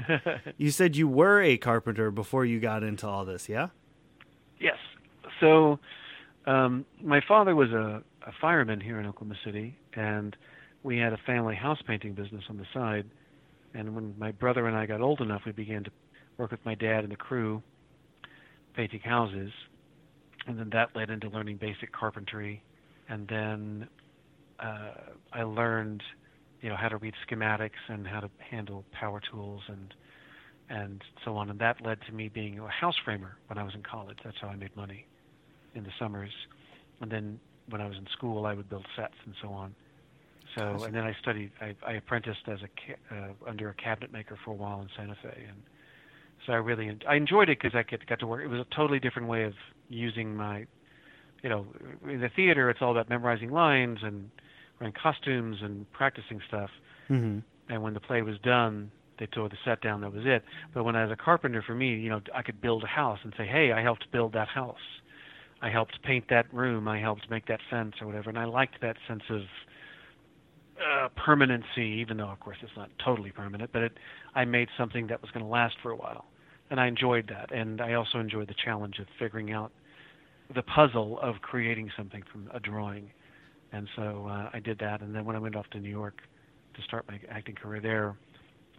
you 0.57 0.71
said 0.71 0.95
you 0.95 1.07
were 1.07 1.39
a 1.39 1.57
carpenter 1.57 2.09
before 2.09 2.43
you 2.43 2.59
got 2.59 2.81
into 2.81 3.07
all 3.07 3.23
this, 3.23 3.47
yeah? 3.47 3.67
Yes. 4.59 4.77
So, 5.39 5.77
um, 6.47 6.87
my 7.03 7.21
father 7.27 7.55
was 7.55 7.69
a, 7.69 8.01
a 8.25 8.31
fireman 8.41 8.81
here 8.81 8.99
in 8.99 9.05
Oklahoma 9.05 9.35
City, 9.45 9.77
and 9.93 10.35
we 10.83 10.97
had 10.97 11.13
a 11.13 11.17
family 11.25 11.55
house 11.55 11.79
painting 11.85 12.13
business 12.13 12.43
on 12.49 12.57
the 12.57 12.65
side. 12.73 13.05
And 13.73 13.95
when 13.95 14.15
my 14.17 14.31
brother 14.31 14.67
and 14.67 14.75
I 14.75 14.85
got 14.85 15.01
old 15.01 15.21
enough, 15.21 15.41
we 15.45 15.51
began 15.51 15.83
to 15.83 15.91
work 16.37 16.51
with 16.51 16.65
my 16.65 16.75
dad 16.75 17.03
and 17.03 17.11
the 17.11 17.17
crew, 17.17 17.61
painting 18.75 19.01
houses, 19.01 19.51
and 20.47 20.57
then 20.57 20.69
that 20.71 20.95
led 20.95 21.09
into 21.09 21.29
learning 21.29 21.57
basic 21.57 21.91
carpentry, 21.91 22.63
and 23.09 23.27
then 23.27 23.87
uh, 24.59 24.93
I 25.33 25.43
learned, 25.43 26.01
you 26.61 26.69
know, 26.69 26.75
how 26.75 26.89
to 26.89 26.97
read 26.97 27.13
schematics 27.27 27.79
and 27.87 28.07
how 28.07 28.21
to 28.21 28.29
handle 28.49 28.83
power 28.91 29.21
tools 29.31 29.61
and 29.67 29.93
and 30.71 31.03
so 31.25 31.35
on. 31.35 31.49
And 31.49 31.59
that 31.59 31.81
led 31.83 31.97
to 32.07 32.11
me 32.11 32.29
being 32.29 32.59
a 32.59 32.67
house 32.67 32.93
framer 33.03 33.37
when 33.47 33.57
I 33.57 33.63
was 33.63 33.73
in 33.73 33.81
college. 33.81 34.19
That's 34.23 34.37
how 34.39 34.49
I 34.49 34.55
made 34.55 34.75
money 34.75 35.07
in 35.73 35.83
the 35.83 35.89
summers. 35.97 36.29
And 37.01 37.11
then 37.11 37.39
when 37.69 37.81
I 37.81 37.87
was 37.87 37.97
in 37.97 38.05
school, 38.15 38.45
I 38.45 38.53
would 38.53 38.69
build 38.69 38.85
sets 38.95 39.15
and 39.25 39.33
so 39.41 39.49
on. 39.49 39.73
So 40.57 40.63
awesome. 40.63 40.87
and 40.87 40.95
then 40.95 41.03
I 41.03 41.15
studied. 41.21 41.51
I, 41.61 41.75
I 41.85 41.93
apprenticed 41.93 42.47
as 42.47 42.59
a 42.61 43.15
uh, 43.15 43.33
under 43.47 43.69
a 43.69 43.73
cabinet 43.75 44.11
maker 44.11 44.37
for 44.43 44.51
a 44.51 44.55
while 44.55 44.81
in 44.81 44.89
Santa 44.97 45.15
Fe, 45.21 45.45
and 45.47 45.61
so 46.45 46.53
I 46.53 46.57
really 46.57 46.97
I 47.07 47.15
enjoyed 47.15 47.49
it 47.49 47.59
because 47.61 47.77
I 47.77 47.83
get, 47.83 48.05
got 48.07 48.19
to 48.19 48.27
work. 48.27 48.43
It 48.43 48.47
was 48.47 48.59
a 48.59 48.75
totally 48.75 48.99
different 48.99 49.27
way 49.27 49.43
of 49.43 49.53
using 49.89 50.35
my, 50.35 50.65
you 51.43 51.49
know, 51.49 51.67
in 52.07 52.21
the 52.21 52.29
theater 52.35 52.69
it's 52.69 52.81
all 52.81 52.91
about 52.91 53.09
memorizing 53.09 53.51
lines 53.51 53.99
and 54.01 54.29
wearing 54.79 54.93
costumes 54.93 55.57
and 55.61 55.91
practicing 55.91 56.41
stuff. 56.47 56.69
Mm-hmm. 57.09 57.39
And 57.71 57.83
when 57.83 57.93
the 57.93 57.99
play 57.99 58.21
was 58.21 58.37
done, 58.43 58.91
they 59.19 59.27
tore 59.27 59.49
the 59.49 59.57
set 59.65 59.81
down. 59.81 60.01
That 60.01 60.13
was 60.13 60.23
it. 60.25 60.43
But 60.73 60.83
when 60.83 60.95
I 60.95 61.03
was 61.03 61.11
a 61.11 61.21
carpenter, 61.21 61.61
for 61.61 61.75
me, 61.75 61.95
you 61.95 62.09
know, 62.09 62.21
I 62.33 62.41
could 62.41 62.61
build 62.61 62.83
a 62.83 62.87
house 62.87 63.19
and 63.23 63.33
say, 63.37 63.45
"Hey, 63.45 63.71
I 63.71 63.81
helped 63.81 64.11
build 64.11 64.33
that 64.33 64.47
house. 64.47 65.01
I 65.61 65.69
helped 65.69 66.01
paint 66.03 66.25
that 66.29 66.51
room. 66.53 66.87
I 66.87 66.99
helped 66.99 67.29
make 67.29 67.45
that 67.47 67.59
fence 67.69 67.95
or 68.01 68.07
whatever." 68.07 68.29
And 68.29 68.39
I 68.39 68.45
liked 68.45 68.81
that 68.81 68.95
sense 69.07 69.23
of 69.29 69.41
uh, 70.79 71.09
permanency, 71.15 71.99
even 71.99 72.17
though, 72.17 72.29
of 72.29 72.39
course, 72.39 72.57
it's 72.61 72.71
not 72.77 72.89
totally 73.03 73.31
permanent. 73.31 73.71
But 73.71 73.83
it, 73.83 73.91
I 74.35 74.45
made 74.45 74.69
something 74.77 75.07
that 75.07 75.21
was 75.21 75.31
going 75.31 75.45
to 75.45 75.51
last 75.51 75.75
for 75.81 75.91
a 75.91 75.95
while, 75.95 76.25
and 76.69 76.79
I 76.79 76.87
enjoyed 76.87 77.29
that. 77.29 77.51
And 77.51 77.81
I 77.81 77.93
also 77.93 78.19
enjoyed 78.19 78.47
the 78.47 78.55
challenge 78.63 78.99
of 78.99 79.07
figuring 79.17 79.51
out 79.51 79.71
the 80.53 80.63
puzzle 80.63 81.19
of 81.21 81.35
creating 81.41 81.91
something 81.95 82.23
from 82.31 82.49
a 82.53 82.59
drawing 82.59 83.11
and 83.71 83.87
so 83.95 84.27
uh, 84.29 84.49
I 84.53 84.59
did 84.59 84.79
that. 84.79 85.01
And 85.01 85.13
then 85.13 85.25
when 85.25 85.35
I 85.35 85.39
went 85.39 85.55
off 85.55 85.69
to 85.71 85.79
New 85.79 85.89
York 85.89 86.21
to 86.75 86.81
start 86.83 87.05
my 87.07 87.19
acting 87.29 87.55
career 87.55 87.81
there, 87.81 88.15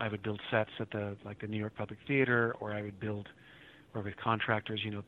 I 0.00 0.09
would 0.09 0.23
build 0.23 0.40
sets 0.50 0.71
at 0.78 0.90
the 0.90 1.16
like 1.25 1.40
the 1.40 1.47
New 1.47 1.59
York 1.59 1.75
Public 1.76 1.99
Theater, 2.07 2.57
or 2.61 2.73
I 2.73 2.83
would 2.83 2.99
build, 2.99 3.28
or 3.95 4.02
with 4.02 4.16
contractors, 4.16 4.80
you 4.83 4.90
know, 4.90 5.02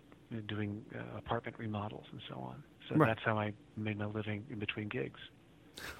doing 0.48 0.84
uh, 0.94 1.18
apartment 1.18 1.58
remodels 1.58 2.04
and 2.12 2.20
so 2.28 2.36
on. 2.36 2.62
So 2.88 2.96
right. 2.96 3.08
that's 3.08 3.24
how 3.24 3.38
I 3.38 3.52
made 3.76 3.98
my 3.98 4.06
living 4.06 4.44
in 4.50 4.58
between 4.58 4.88
gigs. 4.88 5.20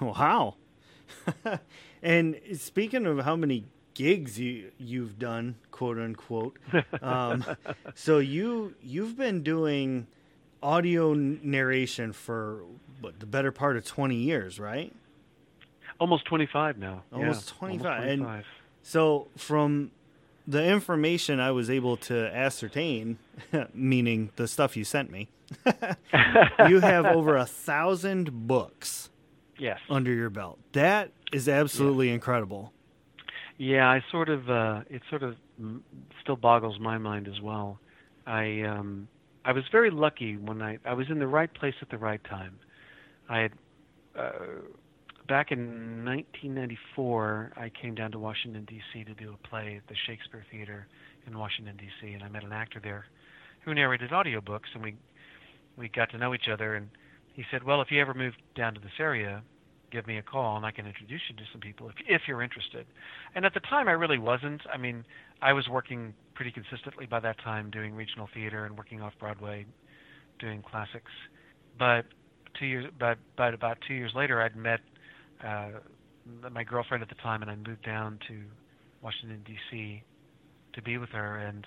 Wow. 0.01 0.57
and 2.03 2.39
speaking 2.55 3.07
of 3.07 3.21
how 3.21 3.37
many 3.37 3.65
gigs 3.95 4.39
you 4.39 4.71
you've 4.79 5.19
done, 5.19 5.57
quote 5.71 5.99
unquote, 5.99 6.59
um, 7.03 7.45
so 7.95 8.19
you 8.19 8.75
you've 8.83 9.17
been 9.17 9.43
doing 9.43 10.07
audio 10.63 11.13
narration 11.15 12.13
for 12.13 12.63
what, 13.01 13.19
the 13.21 13.27
better 13.27 13.51
part 13.51 13.77
of 13.77 13.85
20 13.85 14.15
years, 14.15 14.61
right? 14.61 14.93
Almost 15.99 16.25
25 16.25 16.79
now. 16.79 17.03
Almost 17.13 17.53
yeah, 17.55 17.59
25. 17.59 17.87
Almost 17.87 18.07
25. 18.07 18.09
And 18.09 18.45
so 18.83 19.29
from 19.37 19.91
the 20.47 20.65
information 20.65 21.41
I 21.41 21.51
was 21.51 21.71
able 21.71 21.97
to 21.99 22.35
ascertain, 22.35 23.19
meaning 23.75 24.31
the 24.37 24.49
stuff 24.49 24.77
you 24.77 24.85
sent 24.85 25.11
me, 25.11 25.29
you 26.69 26.81
have 26.81 27.07
over 27.07 27.37
a 27.37 27.47
thousand 27.47 28.47
books. 28.47 29.11
Yes. 29.63 29.79
Under 29.89 30.13
your 30.13 30.29
belt. 30.29 30.59
That 30.73 31.13
is 31.33 31.49
absolutely 31.49 32.09
yeah. 32.09 32.15
incredible. 32.15 32.73
Yeah, 33.59 33.89
I 33.89 34.03
sort 34.11 34.29
of 34.29 34.51
uh, 34.51 34.81
it 34.91 35.03
sort 35.09 35.23
of 35.23 35.37
still 36.21 36.35
boggles 36.35 36.81
my 36.81 36.99
mind 36.99 37.29
as 37.29 37.41
well. 37.41 37.79
I 38.27 38.63
um, 38.63 39.07
I 39.45 39.53
was 39.53 39.63
very 39.71 39.93
lucky 39.93 40.37
when 40.37 40.63
I 40.63 40.79
I 40.85 40.95
was 40.95 41.07
in 41.11 41.21
the 41.21 41.29
right 41.29 41.53
place 41.55 41.77
at 41.81 41.91
the 41.91 41.97
right 41.97 42.21
time. 42.25 42.59
I 43.29 43.39
had 43.39 43.53
uh, 44.19 44.31
back 45.29 45.53
in 45.53 46.05
1994, 46.05 47.53
I 47.57 47.71
came 47.71 47.95
down 47.95 48.11
to 48.11 48.19
Washington 48.19 48.65
D.C. 48.65 49.05
to 49.05 49.15
do 49.15 49.33
a 49.33 49.49
play 49.49 49.77
at 49.77 49.87
the 49.87 49.95
Shakespeare 50.09 50.45
Theater 50.51 50.89
in 51.29 51.39
Washington 51.39 51.77
D.C. 51.77 52.13
and 52.13 52.25
I 52.25 52.29
met 52.29 52.43
an 52.43 52.53
actor 52.53 52.81
there 52.83 53.07
who 53.65 53.75
narrated 53.75 54.11
audiobooks, 54.11 54.75
and 54.75 54.83
we 54.83 54.97
we 55.77 55.89
got 55.89 56.11
to 56.11 56.19
know 56.19 56.35
each 56.35 56.49
other. 56.53 56.75
And 56.75 56.91
he 57.35 57.45
said, 57.53 57.63
"Well, 57.63 57.81
if 57.81 57.93
you 57.93 58.01
ever 58.01 58.13
move 58.13 58.35
down 58.57 58.75
to 58.75 58.81
this 58.81 58.99
area, 58.99 59.45
give 59.93 60.07
me 60.07 60.19
a 60.19 60.23
call, 60.23 60.57
and 60.57 60.67
I 60.67 60.71
can 60.71 60.87
introduce 60.87 61.21
you 61.29 61.37
to 61.37 61.43
some 61.53 61.61
people 61.61 61.89
if 61.89 61.95
if 62.09 62.23
you're 62.27 62.43
interested." 62.43 62.87
And 63.35 63.45
at 63.45 63.55
the 63.55 63.61
time, 63.61 63.89
I 63.89 63.93
really 63.93 64.19
wasn't. 64.19 64.63
I 64.73 64.77
mean, 64.77 65.05
I 65.41 65.53
was 65.53 65.69
working 65.69 66.15
pretty 66.35 66.51
consistently 66.51 67.07
by 67.07 67.21
that 67.21 67.39
time, 67.41 67.71
doing 67.71 67.95
regional 67.95 68.29
theater 68.35 68.65
and 68.65 68.77
working 68.77 69.01
off 69.03 69.13
Broadway, 69.21 69.67
doing 70.39 70.63
classics. 70.63 71.13
But 71.79 72.07
two 72.59 72.67
years, 72.67 72.87
but 72.99 73.19
but 73.37 73.55
about 73.55 73.79
two 73.87 73.95
years 73.95 74.13
later, 74.15 74.41
I'd 74.43 74.57
met 74.57 74.81
uh, 75.45 75.71
my 76.51 76.65
girlfriend 76.65 77.03
at 77.03 77.09
the 77.09 77.21
time, 77.23 77.43
and 77.43 77.51
I 77.51 77.57
moved 77.57 77.85
down 77.85 78.19
to 78.29 78.41
Washington 79.03 79.43
D.C. 79.45 80.03
to 80.75 80.83
be 80.83 80.99
with 80.99 81.11
her, 81.11 81.39
and 81.39 81.67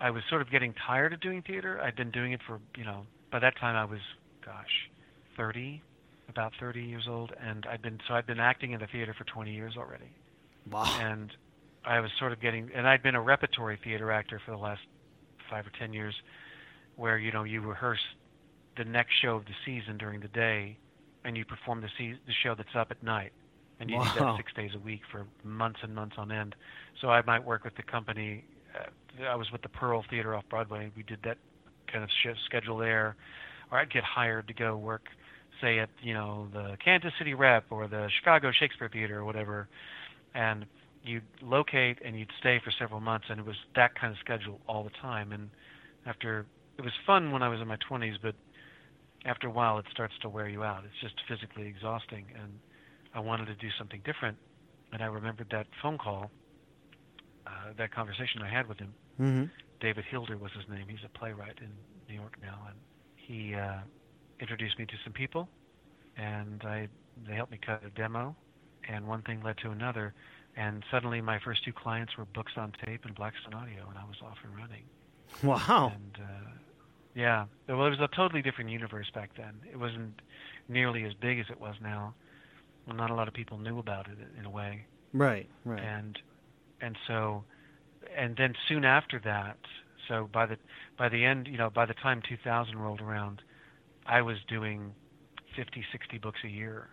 I 0.00 0.10
was 0.10 0.22
sort 0.28 0.42
of 0.42 0.50
getting 0.50 0.74
tired 0.86 1.12
of 1.12 1.20
doing 1.20 1.42
theater. 1.42 1.80
I'd 1.80 1.96
been 1.96 2.10
doing 2.10 2.32
it 2.32 2.40
for 2.46 2.60
you 2.76 2.84
know 2.84 3.06
by 3.30 3.38
that 3.38 3.58
time 3.58 3.76
I 3.76 3.84
was 3.84 4.00
gosh, 4.48 4.90
30, 5.36 5.82
about 6.28 6.52
30 6.60 6.82
years 6.82 7.06
old, 7.08 7.32
and 7.40 7.66
I'd 7.70 7.82
been 7.82 7.98
so 8.06 8.14
I'd 8.14 8.26
been 8.26 8.40
acting 8.40 8.72
in 8.72 8.80
the 8.80 8.86
theater 8.86 9.14
for 9.16 9.24
20 9.24 9.52
years 9.52 9.74
already. 9.76 10.12
Wow. 10.70 10.84
And 11.00 11.32
I 11.84 12.00
was 12.00 12.10
sort 12.18 12.32
of 12.32 12.40
getting, 12.40 12.70
and 12.74 12.86
I'd 12.86 13.02
been 13.02 13.14
a 13.14 13.22
repertory 13.22 13.78
theater 13.82 14.12
actor 14.12 14.40
for 14.44 14.50
the 14.50 14.58
last 14.58 14.82
five 15.50 15.66
or 15.66 15.72
ten 15.78 15.92
years, 15.92 16.14
where 16.96 17.18
you 17.18 17.32
know 17.32 17.44
you 17.44 17.60
rehearse 17.60 18.00
the 18.76 18.84
next 18.84 19.12
show 19.22 19.36
of 19.36 19.44
the 19.46 19.54
season 19.64 19.96
during 19.98 20.20
the 20.20 20.28
day, 20.28 20.76
and 21.24 21.36
you 21.36 21.44
perform 21.44 21.80
the 21.80 21.88
se- 21.98 22.20
the 22.26 22.32
show 22.42 22.54
that's 22.54 22.76
up 22.76 22.88
at 22.90 23.02
night, 23.02 23.32
and 23.80 23.90
you 23.90 23.96
do 23.96 24.20
that 24.20 24.36
six 24.36 24.52
days 24.52 24.72
a 24.74 24.78
week 24.78 25.00
for 25.10 25.26
months 25.44 25.80
and 25.82 25.94
months 25.94 26.16
on 26.18 26.30
end. 26.30 26.54
So 27.00 27.08
I 27.08 27.22
might 27.22 27.44
work 27.44 27.64
with 27.64 27.76
the 27.76 27.82
company. 27.82 28.44
Uh, 28.74 29.24
I 29.24 29.34
was 29.34 29.50
with 29.50 29.62
the 29.62 29.68
Pearl 29.68 30.04
Theater 30.10 30.34
off 30.34 30.44
Broadway. 30.50 30.90
We 30.96 31.02
did 31.02 31.20
that 31.24 31.38
kind 31.90 32.04
of 32.04 32.10
sh- 32.22 32.38
schedule 32.44 32.76
there, 32.76 33.16
or 33.70 33.78
I'd 33.78 33.90
get 33.90 34.04
hired 34.04 34.46
to 34.48 34.54
go 34.54 34.76
work, 34.76 35.06
say 35.60 35.78
at 35.78 35.90
you 36.02 36.14
know 36.14 36.48
the 36.52 36.76
Kansas 36.84 37.12
City 37.18 37.34
Rep 37.34 37.64
or 37.70 37.88
the 37.88 38.08
Chicago 38.18 38.50
Shakespeare 38.58 38.88
Theater 38.88 39.18
or 39.18 39.24
whatever, 39.24 39.68
and 40.34 40.66
you'd 41.02 41.22
locate 41.42 41.98
and 42.04 42.18
you'd 42.18 42.30
stay 42.40 42.60
for 42.62 42.72
several 42.78 43.00
months, 43.00 43.26
and 43.30 43.40
it 43.40 43.46
was 43.46 43.56
that 43.76 43.98
kind 43.98 44.12
of 44.12 44.18
schedule 44.18 44.60
all 44.68 44.84
the 44.84 44.90
time. 45.00 45.32
And 45.32 45.50
after 46.06 46.46
it 46.76 46.82
was 46.82 46.92
fun 47.06 47.32
when 47.32 47.42
I 47.42 47.48
was 47.48 47.60
in 47.60 47.68
my 47.68 47.78
20s, 47.90 48.16
but 48.22 48.34
after 49.24 49.48
a 49.48 49.50
while 49.50 49.78
it 49.78 49.84
starts 49.90 50.14
to 50.22 50.28
wear 50.28 50.48
you 50.48 50.62
out. 50.62 50.84
It's 50.84 51.00
just 51.00 51.14
physically 51.28 51.66
exhausting, 51.66 52.26
and 52.40 52.52
I 53.14 53.20
wanted 53.20 53.46
to 53.46 53.54
do 53.54 53.68
something 53.78 54.00
different. 54.04 54.36
And 54.92 55.02
I 55.02 55.06
remembered 55.06 55.48
that 55.50 55.66
phone 55.82 55.98
call, 55.98 56.30
uh, 57.46 57.72
that 57.76 57.92
conversation 57.92 58.42
I 58.42 58.48
had 58.48 58.68
with 58.68 58.78
him. 58.78 58.94
Mm-hmm. 59.20 59.44
David 59.80 60.04
Hilder 60.10 60.36
was 60.36 60.50
his 60.56 60.64
name. 60.70 60.86
He's 60.88 61.04
a 61.04 61.18
playwright 61.18 61.58
in 61.60 61.70
New 62.08 62.20
York 62.20 62.36
now, 62.40 62.58
and 62.68 62.76
he 63.16 63.54
uh, 63.54 63.80
introduced 64.40 64.78
me 64.78 64.86
to 64.86 64.94
some 65.04 65.12
people, 65.12 65.48
and 66.16 66.62
I 66.64 66.88
they 67.26 67.34
helped 67.34 67.52
me 67.52 67.58
cut 67.64 67.82
a 67.84 67.90
demo, 67.90 68.34
and 68.88 69.06
one 69.06 69.22
thing 69.22 69.42
led 69.42 69.58
to 69.58 69.70
another, 69.70 70.14
and 70.56 70.84
suddenly 70.90 71.20
my 71.20 71.38
first 71.38 71.64
two 71.64 71.72
clients 71.72 72.16
were 72.16 72.24
Books 72.26 72.52
on 72.56 72.72
Tape 72.84 73.04
and 73.04 73.14
Blackstone 73.14 73.54
Audio, 73.54 73.86
and 73.88 73.98
I 73.98 74.04
was 74.04 74.16
off 74.22 74.38
and 74.44 74.56
running. 74.56 74.82
Wow. 75.42 75.92
And 75.94 76.18
uh, 76.24 76.50
yeah, 77.14 77.46
well, 77.68 77.86
it 77.86 77.90
was 77.90 78.00
a 78.00 78.08
totally 78.08 78.42
different 78.42 78.70
universe 78.70 79.10
back 79.14 79.30
then. 79.36 79.54
It 79.70 79.78
wasn't 79.78 80.20
nearly 80.68 81.04
as 81.04 81.14
big 81.14 81.38
as 81.40 81.46
it 81.50 81.60
was 81.60 81.74
now. 81.82 82.14
Well, 82.86 82.96
not 82.96 83.10
a 83.10 83.14
lot 83.14 83.28
of 83.28 83.34
people 83.34 83.58
knew 83.58 83.78
about 83.78 84.06
it 84.08 84.16
in 84.38 84.46
a 84.46 84.50
way 84.50 84.86
Right. 85.12 85.48
Right. 85.64 85.82
and 85.82 86.18
and 86.80 86.96
so 87.06 87.44
and 88.16 88.36
then 88.36 88.54
soon 88.68 88.84
after 88.84 89.18
that 89.24 89.58
so 90.06 90.28
by 90.32 90.46
the 90.46 90.56
by 90.96 91.08
the 91.08 91.24
end 91.24 91.46
you 91.48 91.58
know 91.58 91.68
by 91.70 91.84
the 91.84 91.92
time 91.94 92.22
2000 92.26 92.78
rolled 92.78 93.00
around 93.00 93.42
i 94.08 94.20
was 94.22 94.36
doing 94.48 94.92
50 95.56 95.84
60 95.92 96.18
books 96.18 96.40
a 96.44 96.48
year 96.48 96.88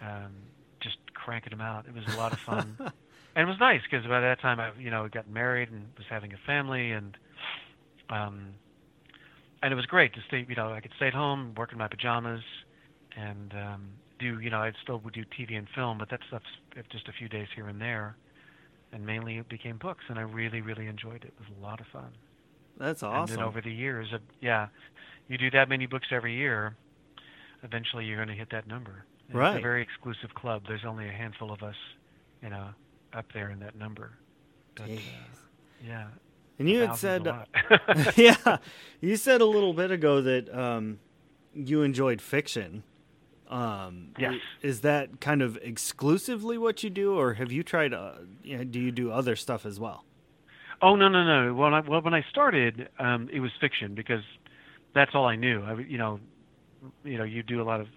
um 0.00 0.32
just 0.80 0.96
cranking 1.14 1.50
them 1.50 1.60
out 1.60 1.86
it 1.86 1.94
was 1.94 2.04
a 2.14 2.16
lot 2.16 2.32
of 2.32 2.38
fun 2.38 2.76
and 2.80 2.92
it 3.36 3.46
was 3.46 3.58
nice 3.60 3.80
because 3.90 4.06
by 4.06 4.20
that 4.20 4.40
time 4.40 4.58
i 4.58 4.70
you 4.78 4.90
know 4.90 5.08
got 5.08 5.28
married 5.28 5.70
and 5.70 5.86
was 5.96 6.06
having 6.08 6.32
a 6.32 6.38
family 6.46 6.92
and 6.92 7.16
um 8.08 8.54
and 9.62 9.72
it 9.72 9.76
was 9.76 9.86
great 9.86 10.14
to 10.14 10.20
stay 10.26 10.46
you 10.48 10.54
know 10.54 10.72
i 10.72 10.80
could 10.80 10.92
stay 10.96 11.08
at 11.08 11.14
home 11.14 11.54
work 11.56 11.72
in 11.72 11.78
my 11.78 11.88
pajamas 11.88 12.42
and 13.16 13.52
um 13.54 13.90
do 14.20 14.38
you 14.38 14.50
know 14.50 14.58
I 14.58 14.72
still 14.82 14.98
would 14.98 15.14
do 15.14 15.24
TV 15.24 15.56
and 15.56 15.66
film, 15.74 15.98
but 15.98 16.10
that 16.10 16.20
stuff's 16.28 16.44
just 16.92 17.08
a 17.08 17.12
few 17.12 17.28
days 17.28 17.48
here 17.56 17.66
and 17.66 17.80
there, 17.80 18.16
and 18.92 19.04
mainly 19.04 19.38
it 19.38 19.48
became 19.48 19.78
books, 19.78 20.04
and 20.08 20.18
I 20.18 20.22
really 20.22 20.60
really 20.60 20.86
enjoyed 20.86 21.24
it. 21.24 21.32
It 21.36 21.40
was 21.40 21.48
a 21.58 21.62
lot 21.62 21.80
of 21.80 21.86
fun. 21.92 22.12
That's 22.80 23.02
awesome. 23.02 23.20
And 23.20 23.28
then 23.28 23.46
over 23.46 23.60
the 23.60 23.70
years, 23.72 24.08
uh, 24.12 24.18
yeah, 24.40 24.68
you 25.28 25.36
do 25.38 25.50
that 25.50 25.68
many 25.68 25.86
books 25.86 26.08
every 26.10 26.34
year, 26.34 26.76
eventually 27.62 28.06
you're 28.06 28.16
going 28.16 28.28
to 28.28 28.34
hit 28.34 28.48
that 28.50 28.66
number. 28.66 29.04
And 29.28 29.36
It's 29.38 29.58
a 29.58 29.62
very 29.62 29.82
exclusive 29.82 30.34
club. 30.34 30.62
There's 30.66 30.84
only 30.86 31.06
a 31.06 31.12
handful 31.12 31.52
of 31.52 31.62
us, 31.62 31.76
you 32.42 32.48
know, 32.48 32.68
up 33.12 33.26
there 33.34 33.50
in 33.50 33.60
that 33.60 33.76
number. 33.76 34.12
But, 34.74 34.88
uh, 34.90 34.96
yeah. 35.86 36.06
and 36.58 36.68
you 36.70 36.80
had 36.80 36.96
said, 36.96 37.26
yeah, 38.16 38.56
you 39.00 39.16
said 39.16 39.42
a 39.42 39.46
little 39.46 39.74
bit 39.74 39.90
ago 39.90 40.22
that 40.22 40.52
um, 40.52 40.98
you 41.54 41.82
enjoyed 41.82 42.22
fiction. 42.22 42.82
Um, 43.48 44.14
Yes. 44.18 44.34
Is 44.62 44.80
that 44.82 45.20
kind 45.20 45.42
of 45.42 45.58
exclusively 45.60 46.56
what 46.56 46.82
you 46.82 46.88
do, 46.90 47.18
or 47.18 47.34
have 47.34 47.52
you 47.52 47.62
tried? 47.62 47.92
Uh, 47.92 48.12
you 48.42 48.58
know, 48.58 48.64
do 48.64 48.80
you 48.80 48.90
do 48.92 49.10
other 49.10 49.36
stuff 49.36 49.66
as 49.66 49.78
well? 49.78 50.04
Oh 50.82 50.96
no 50.96 51.08
no 51.08 51.24
no! 51.24 51.54
Well, 51.54 51.74
I, 51.74 51.80
well 51.80 52.00
when 52.00 52.14
I 52.14 52.24
started, 52.30 52.88
um, 52.98 53.28
it 53.32 53.40
was 53.40 53.50
fiction 53.60 53.94
because 53.94 54.22
that's 54.94 55.14
all 55.14 55.26
I 55.26 55.36
knew. 55.36 55.62
I, 55.62 55.74
you 55.80 55.98
know, 55.98 56.20
you 57.04 57.18
know, 57.18 57.24
you 57.24 57.42
do 57.42 57.60
a 57.60 57.64
lot 57.64 57.80
of. 57.80 57.88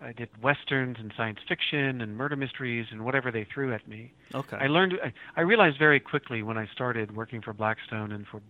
I 0.00 0.12
did 0.12 0.28
westerns 0.40 0.96
and 1.00 1.12
science 1.16 1.40
fiction 1.48 2.00
and 2.00 2.16
murder 2.16 2.36
mysteries 2.36 2.86
and 2.92 3.04
whatever 3.04 3.32
they 3.32 3.44
threw 3.52 3.74
at 3.74 3.86
me. 3.88 4.12
Okay. 4.32 4.56
I 4.56 4.68
learned. 4.68 4.94
I, 5.02 5.12
I 5.36 5.42
realized 5.42 5.78
very 5.78 5.98
quickly 6.00 6.42
when 6.42 6.56
I 6.56 6.66
started 6.72 7.16
working 7.16 7.40
for 7.42 7.52
Blackstone 7.52 8.12
and 8.12 8.26
for 8.26 8.40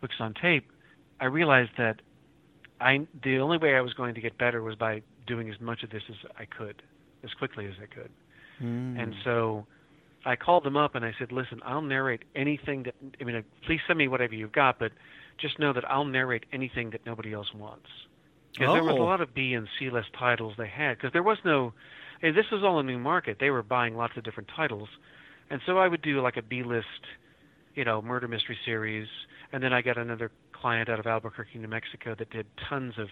Books 0.00 0.16
on 0.20 0.34
Tape, 0.34 0.70
I 1.20 1.26
realized 1.26 1.72
that 1.78 2.00
I 2.80 3.06
the 3.22 3.38
only 3.38 3.58
way 3.58 3.74
I 3.74 3.80
was 3.80 3.94
going 3.94 4.14
to 4.14 4.20
get 4.20 4.38
better 4.38 4.62
was 4.62 4.76
by 4.76 5.02
doing 5.26 5.50
as 5.50 5.60
much 5.60 5.82
of 5.82 5.90
this 5.90 6.02
as 6.08 6.16
I 6.38 6.44
could, 6.44 6.82
as 7.24 7.32
quickly 7.34 7.66
as 7.66 7.74
I 7.82 7.86
could. 7.86 8.10
Mm. 8.62 9.00
And 9.00 9.14
so 9.24 9.66
I 10.28 10.36
called 10.36 10.64
them 10.64 10.76
up 10.76 10.94
and 10.94 11.04
I 11.04 11.14
said, 11.18 11.32
"Listen, 11.32 11.60
I'll 11.64 11.80
narrate 11.80 12.22
anything 12.36 12.82
that 12.82 12.94
I 13.20 13.24
mean, 13.24 13.42
please 13.66 13.80
send 13.86 13.98
me 13.98 14.08
whatever 14.08 14.34
you've 14.34 14.52
got, 14.52 14.78
but 14.78 14.92
just 15.40 15.58
know 15.58 15.72
that 15.72 15.88
I'll 15.90 16.04
narrate 16.04 16.44
anything 16.52 16.90
that 16.90 17.06
nobody 17.06 17.32
else 17.32 17.52
wants." 17.54 17.88
Because 18.52 18.72
there 18.72 18.84
was 18.84 18.98
a 18.98 19.02
Oh. 19.02 19.04
lot 19.04 19.20
of 19.20 19.32
B 19.34 19.54
and 19.54 19.66
C 19.78 19.88
list 19.88 20.12
titles 20.12 20.54
they 20.58 20.68
had, 20.68 20.98
because 20.98 21.12
there 21.12 21.22
was 21.22 21.38
no. 21.44 21.72
Hey, 22.20 22.30
this 22.32 22.50
was 22.50 22.62
all 22.62 22.78
a 22.78 22.82
new 22.82 22.98
market. 22.98 23.38
They 23.40 23.50
were 23.50 23.62
buying 23.62 23.96
lots 23.96 24.16
of 24.18 24.24
different 24.24 24.50
titles, 24.54 24.88
and 25.50 25.62
so 25.64 25.78
I 25.78 25.88
would 25.88 26.02
do 26.02 26.20
like 26.20 26.36
a 26.36 26.42
B 26.42 26.62
list, 26.62 27.06
you 27.74 27.84
know, 27.84 28.02
murder 28.02 28.28
mystery 28.28 28.58
series, 28.66 29.08
and 29.52 29.62
then 29.62 29.72
I 29.72 29.80
got 29.80 29.96
another 29.96 30.30
client 30.52 30.90
out 30.90 30.98
of 30.98 31.06
Albuquerque, 31.06 31.58
New 31.58 31.68
Mexico, 31.68 32.14
that 32.18 32.28
did 32.30 32.46
tons 32.68 32.98
of 32.98 33.08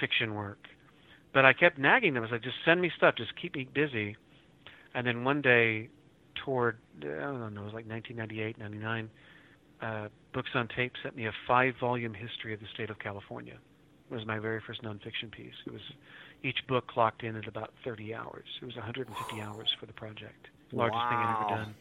fiction 0.00 0.34
work. 0.34 0.68
But 1.34 1.44
I 1.44 1.52
kept 1.52 1.76
nagging 1.78 2.14
them. 2.14 2.22
I 2.22 2.26
was 2.26 2.32
like, 2.32 2.42
just 2.42 2.56
send 2.64 2.80
me 2.80 2.90
stuff. 2.96 3.16
Just 3.16 3.32
keep 3.40 3.54
me 3.56 3.64
busy. 3.64 4.16
And 4.94 5.06
then 5.06 5.24
one 5.24 5.42
day, 5.42 5.90
toward 6.44 6.78
I 7.00 7.04
don't 7.04 7.54
know, 7.54 7.62
it 7.62 7.64
was 7.64 7.74
like 7.74 7.88
1998, 7.88 8.58
99. 8.58 9.10
Uh, 9.80 10.08
Books 10.32 10.50
on 10.54 10.68
Tape 10.74 10.92
sent 11.02 11.16
me 11.16 11.26
a 11.26 11.32
five-volume 11.46 12.14
history 12.14 12.54
of 12.54 12.60
the 12.60 12.66
state 12.74 12.90
of 12.90 12.98
California. 12.98 13.58
It 14.10 14.14
was 14.14 14.26
my 14.26 14.38
very 14.38 14.60
first 14.66 14.82
nonfiction 14.82 15.30
piece. 15.30 15.54
It 15.66 15.72
was 15.72 15.82
each 16.42 16.58
book 16.68 16.86
clocked 16.86 17.22
in 17.22 17.36
at 17.36 17.48
about 17.48 17.72
30 17.84 18.14
hours. 18.14 18.44
It 18.60 18.64
was 18.64 18.76
150 18.76 19.40
hours 19.40 19.74
for 19.78 19.86
the 19.86 19.92
project, 19.92 20.48
largest 20.72 21.02
thing 21.08 21.18
I'd 21.18 21.36
ever 21.40 21.64
done. 21.64 21.74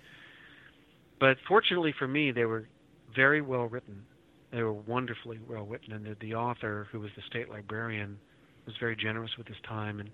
But 1.19 1.37
fortunately 1.47 1.93
for 1.97 2.07
me, 2.07 2.31
they 2.31 2.45
were 2.45 2.67
very 3.15 3.41
well 3.41 3.65
written. 3.67 4.05
They 4.51 4.63
were 4.63 4.73
wonderfully 4.73 5.39
well 5.49 5.65
written, 5.65 5.93
and 5.93 6.05
the, 6.05 6.15
the 6.19 6.35
author, 6.35 6.87
who 6.91 6.99
was 6.99 7.11
the 7.15 7.23
state 7.27 7.49
librarian, 7.49 8.19
was 8.65 8.75
very 8.79 8.95
generous 8.95 9.31
with 9.37 9.47
his 9.47 9.57
time 9.67 9.99
and 9.99 10.09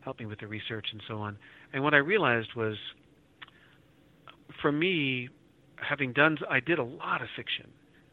helped 0.00 0.20
me 0.20 0.26
with 0.26 0.40
the 0.40 0.46
research 0.46 0.86
and 0.92 1.02
so 1.08 1.18
on. 1.18 1.38
And 1.72 1.82
what 1.82 1.94
I 1.94 1.98
realized 1.98 2.54
was, 2.56 2.76
for 4.60 4.72
me, 4.72 5.28
having 5.76 6.12
done, 6.12 6.38
I 6.48 6.60
did 6.60 6.78
a 6.78 6.84
lot 6.84 7.22
of 7.22 7.28
fiction, 7.36 7.68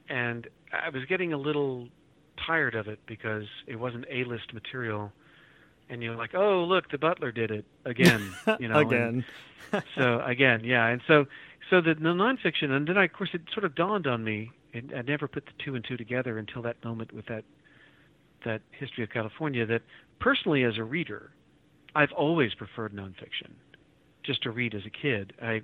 and 0.10 0.48
I 0.72 0.89
was 0.89 1.06
getting 1.06 1.34
a 1.34 1.38
little 1.38 1.88
tired 2.46 2.75
of 2.75 2.88
it 2.88 3.00
because 3.06 3.46
it 3.68 3.77
wasn't 3.77 4.06
A-list 4.10 4.54
material. 4.54 5.12
And 5.89 6.01
you're 6.01 6.15
like, 6.15 6.34
oh, 6.34 6.63
look, 6.63 6.89
the 6.89 6.98
Butler 6.98 7.32
did 7.32 7.51
it 7.51 7.65
again, 7.86 8.34
you 8.60 8.68
know. 8.68 8.80
Again. 8.80 9.24
so 9.96 10.22
again, 10.25 10.62
yeah, 10.63 10.88
and 10.88 11.01
so 11.08 11.25
so 11.70 11.82
the, 11.82 11.96
the 11.96 12.10
nonfiction, 12.10 12.72
and 12.72 12.88
then 12.88 12.98
I, 12.98 13.06
of 13.06 13.13
course 13.13 13.32
it 13.34 13.42
sort 13.54 13.65
of 13.65 13.75
dawned 13.75 14.08
on 14.08 14.24
me. 14.24 14.51
And 14.74 14.94
I 14.94 15.01
never 15.01 15.27
put 15.27 15.46
the 15.46 15.54
two 15.63 15.75
and 15.75 15.86
two 15.86 15.96
together 15.96 16.38
until 16.38 16.62
that 16.63 16.84
moment 16.84 17.13
with 17.13 17.27
that 17.27 17.46
that 18.44 18.62
history 18.72 19.04
of 19.04 19.10
California. 19.10 19.65
That 19.65 19.82
personally, 20.20 20.63
as 20.63 20.77
a 20.77 20.84
reader, 20.84 21.32
I've 21.96 22.12
always 22.12 22.54
preferred 22.54 22.94
nonfiction, 22.94 23.51
just 24.24 24.44
to 24.44 24.51
read 24.51 24.75
as 24.75 24.86
a 24.86 24.89
kid. 24.89 25.34
I 25.42 25.62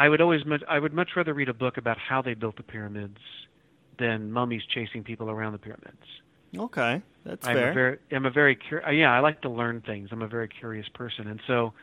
I 0.00 0.08
would 0.08 0.22
always 0.22 0.46
much, 0.46 0.62
I 0.66 0.78
would 0.78 0.94
much 0.94 1.10
rather 1.14 1.34
read 1.34 1.50
a 1.50 1.54
book 1.54 1.76
about 1.76 1.98
how 1.98 2.22
they 2.22 2.32
built 2.32 2.56
the 2.56 2.62
pyramids 2.62 3.18
than 3.98 4.32
mummies 4.32 4.62
chasing 4.74 5.04
people 5.04 5.28
around 5.28 5.52
the 5.52 5.58
pyramids. 5.58 6.06
Okay, 6.56 7.02
that's 7.22 7.46
I'm 7.46 7.54
fair. 7.54 7.70
A 7.70 7.74
very, 7.74 7.98
I'm 8.10 8.24
a 8.24 8.30
very 8.30 8.56
cur- 8.56 8.82
uh, 8.86 8.90
yeah. 8.92 9.12
I 9.12 9.20
like 9.20 9.42
to 9.42 9.50
learn 9.50 9.82
things. 9.82 10.08
I'm 10.10 10.22
a 10.22 10.26
very 10.26 10.48
curious 10.48 10.88
person, 10.94 11.28
and 11.28 11.38
so 11.46 11.74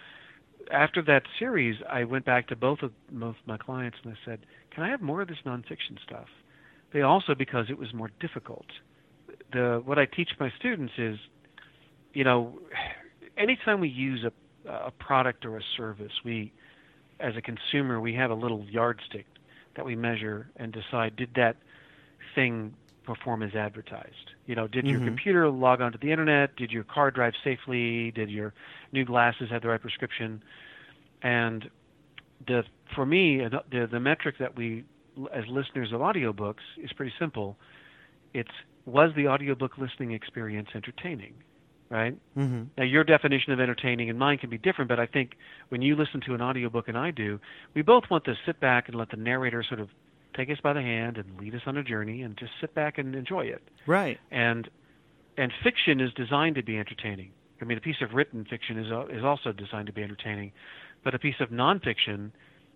after 0.71 1.03
that 1.03 1.23
series, 1.37 1.75
I 1.87 2.05
went 2.05 2.25
back 2.25 2.47
to 2.47 2.55
both 2.55 2.81
of 2.81 2.91
both 3.11 3.35
my 3.45 3.55
clients 3.55 3.99
and 4.03 4.13
I 4.13 4.17
said, 4.25 4.39
"Can 4.71 4.83
I 4.83 4.89
have 4.89 4.99
more 4.99 5.21
of 5.21 5.27
this 5.27 5.37
nonfiction 5.45 6.01
stuff?" 6.03 6.27
They 6.93 7.03
also 7.03 7.35
because 7.35 7.67
it 7.69 7.77
was 7.77 7.93
more 7.93 8.09
difficult. 8.19 8.65
The 9.53 9.79
what 9.85 9.99
I 9.99 10.05
teach 10.05 10.31
my 10.39 10.51
students 10.57 10.93
is, 10.97 11.19
you 12.13 12.23
know, 12.23 12.57
anytime 13.37 13.79
we 13.79 13.89
use 13.89 14.25
a 14.25 14.31
a 14.67 14.91
product 14.91 15.45
or 15.45 15.55
a 15.57 15.61
service, 15.77 16.13
we 16.25 16.51
as 17.19 17.35
a 17.35 17.41
consumer 17.41 17.99
we 17.99 18.13
have 18.13 18.31
a 18.31 18.35
little 18.35 18.65
yardstick 18.69 19.25
that 19.75 19.85
we 19.85 19.95
measure 19.95 20.49
and 20.57 20.71
decide 20.73 21.15
did 21.15 21.29
that 21.35 21.55
thing 22.35 22.73
perform 23.05 23.41
as 23.41 23.55
advertised. 23.55 24.31
You 24.47 24.55
know, 24.55 24.67
did 24.67 24.85
your 24.85 24.99
Mhm. 24.99 25.05
computer 25.05 25.49
log 25.49 25.79
onto 25.81 25.97
the 25.97 26.11
internet? 26.11 26.55
Did 26.57 26.71
your 26.71 26.83
car 26.83 27.09
drive 27.09 27.33
safely? 27.43 28.11
Did 28.11 28.29
your 28.29 28.53
new 28.91 29.05
glasses 29.05 29.49
have 29.49 29.61
the 29.61 29.69
right 29.69 29.79
prescription? 29.81 30.43
And 31.21 31.69
the 32.45 32.65
for 32.93 33.05
me, 33.05 33.39
the 33.47 33.87
the 33.89 33.99
metric 33.99 34.37
that 34.39 34.55
we 34.55 34.83
as 35.33 35.47
listeners 35.47 35.91
of 35.93 36.01
audiobooks 36.01 36.63
is 36.77 36.91
pretty 36.93 37.13
simple. 37.17 37.57
It's 38.33 38.51
was 38.85 39.13
the 39.15 39.27
audiobook 39.27 39.77
listening 39.77 40.11
experience 40.11 40.69
entertaining, 40.75 41.33
right? 41.89 42.15
hmm 42.35 42.63
Now 42.77 42.83
your 42.83 43.03
definition 43.03 43.53
of 43.53 43.59
entertaining 43.59 44.09
and 44.09 44.17
mine 44.19 44.37
can 44.37 44.49
be 44.49 44.57
different, 44.57 44.89
but 44.89 44.99
I 44.99 45.05
think 45.05 45.37
when 45.69 45.81
you 45.81 45.95
listen 45.95 46.21
to 46.27 46.33
an 46.33 46.41
audiobook 46.41 46.87
and 46.87 46.97
I 46.97 47.11
do, 47.11 47.39
we 47.73 47.81
both 47.81 48.03
want 48.09 48.25
to 48.25 48.35
sit 48.45 48.59
back 48.59 48.87
and 48.87 48.95
let 48.97 49.09
the 49.11 49.17
narrator 49.17 49.63
sort 49.67 49.79
of 49.79 49.89
take 50.35 50.49
us 50.49 50.57
by 50.61 50.73
the 50.73 50.81
hand 50.81 51.17
and 51.17 51.39
lead 51.39 51.55
us 51.55 51.61
on 51.65 51.77
a 51.77 51.83
journey 51.83 52.21
and 52.21 52.37
just 52.37 52.51
sit 52.61 52.73
back 52.75 52.97
and 52.97 53.15
enjoy 53.15 53.45
it. 53.45 53.61
Right. 53.85 54.19
And 54.31 54.69
and 55.37 55.51
fiction 55.63 55.99
is 56.01 56.11
designed 56.13 56.55
to 56.55 56.63
be 56.63 56.77
entertaining. 56.77 57.31
I 57.61 57.65
mean, 57.65 57.77
a 57.77 57.81
piece 57.81 58.01
of 58.01 58.13
written 58.13 58.45
fiction 58.49 58.77
is 58.77 58.87
is 59.09 59.23
also 59.23 59.51
designed 59.51 59.87
to 59.87 59.93
be 59.93 60.03
entertaining, 60.03 60.51
but 61.03 61.15
a 61.15 61.19
piece 61.19 61.39
of 61.39 61.49
nonfiction, 61.49 62.31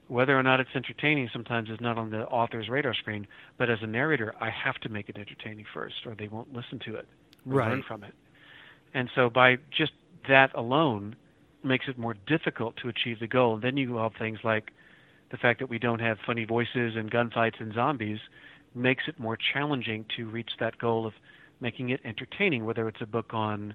whether 0.08 0.38
or 0.38 0.44
not 0.44 0.60
it's 0.60 0.70
entertaining, 0.76 1.30
sometimes 1.32 1.70
is 1.70 1.80
not 1.80 1.98
on 1.98 2.10
the 2.10 2.26
author's 2.28 2.68
radar 2.70 2.94
screen. 2.94 3.28
But 3.58 3.70
as 3.70 3.80
a 3.82 3.88
narrator, 3.88 4.34
I 4.40 4.50
have 4.50 4.76
to 4.82 4.90
make 4.90 5.10
it 5.10 5.18
entertaining 5.18 5.66
first, 5.74 5.96
or 6.06 6.16
they 6.16 6.28
won't 6.28 6.54
listen 6.54 6.80
to 6.86 6.96
it, 6.96 7.08
or 7.48 7.56
learn 7.58 7.70
Right. 7.78 7.86
from 7.86 8.04
it. 8.04 8.14
And 8.94 9.10
so, 9.16 9.30
by 9.30 9.58
just 9.76 9.92
that 10.28 10.54
alone, 10.56 11.16
makes 11.64 11.86
it 11.88 11.98
more 11.98 12.16
difficult 12.28 12.76
to 12.78 12.90
achieve 12.90 13.20
the 13.20 13.28
goal. 13.28 13.56
And 13.56 13.64
then 13.64 13.78
you 13.78 13.98
have 13.98 14.14
things 14.18 14.40
like 14.44 14.72
the 15.32 15.38
fact 15.38 15.60
that 15.60 15.70
we 15.70 15.80
don't 15.80 16.00
have 16.00 16.18
funny 16.26 16.46
voices 16.46 16.96
and 16.96 17.10
gunfights 17.12 17.60
and 17.60 17.74
zombies 17.74 18.20
makes 18.76 19.04
it 19.08 19.20
more 19.20 19.38
challenging 19.54 20.06
to 20.18 20.30
reach 20.30 20.52
that 20.60 20.78
goal 20.78 21.06
of 21.06 21.14
making 21.60 21.90
it 21.90 22.00
entertaining, 22.04 22.66
whether 22.66 22.88
it's 22.88 23.02
a 23.02 23.06
book 23.06 23.34
on 23.34 23.74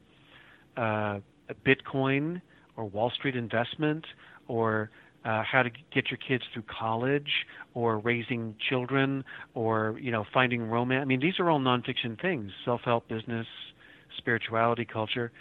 uh, 0.76 1.20
Bitcoin 1.64 2.40
or 2.76 2.84
Wall 2.84 3.10
Street 3.10 3.36
investment 3.36 4.04
or 4.48 4.90
uh, 5.24 5.42
how 5.42 5.62
to 5.62 5.70
get 5.92 6.10
your 6.10 6.18
kids 6.18 6.44
through 6.52 6.62
college 6.62 7.30
or 7.74 7.98
raising 7.98 8.54
children 8.68 9.24
or 9.54 9.98
you 10.00 10.12
know 10.12 10.24
finding 10.32 10.62
romance. 10.62 11.02
I 11.02 11.04
mean, 11.04 11.20
these 11.20 11.38
are 11.38 11.50
all 11.50 11.60
nonfiction 11.60 12.20
things: 12.20 12.52
self-help, 12.64 13.08
business, 13.08 13.46
spirituality, 14.16 14.84
culture. 14.84 15.32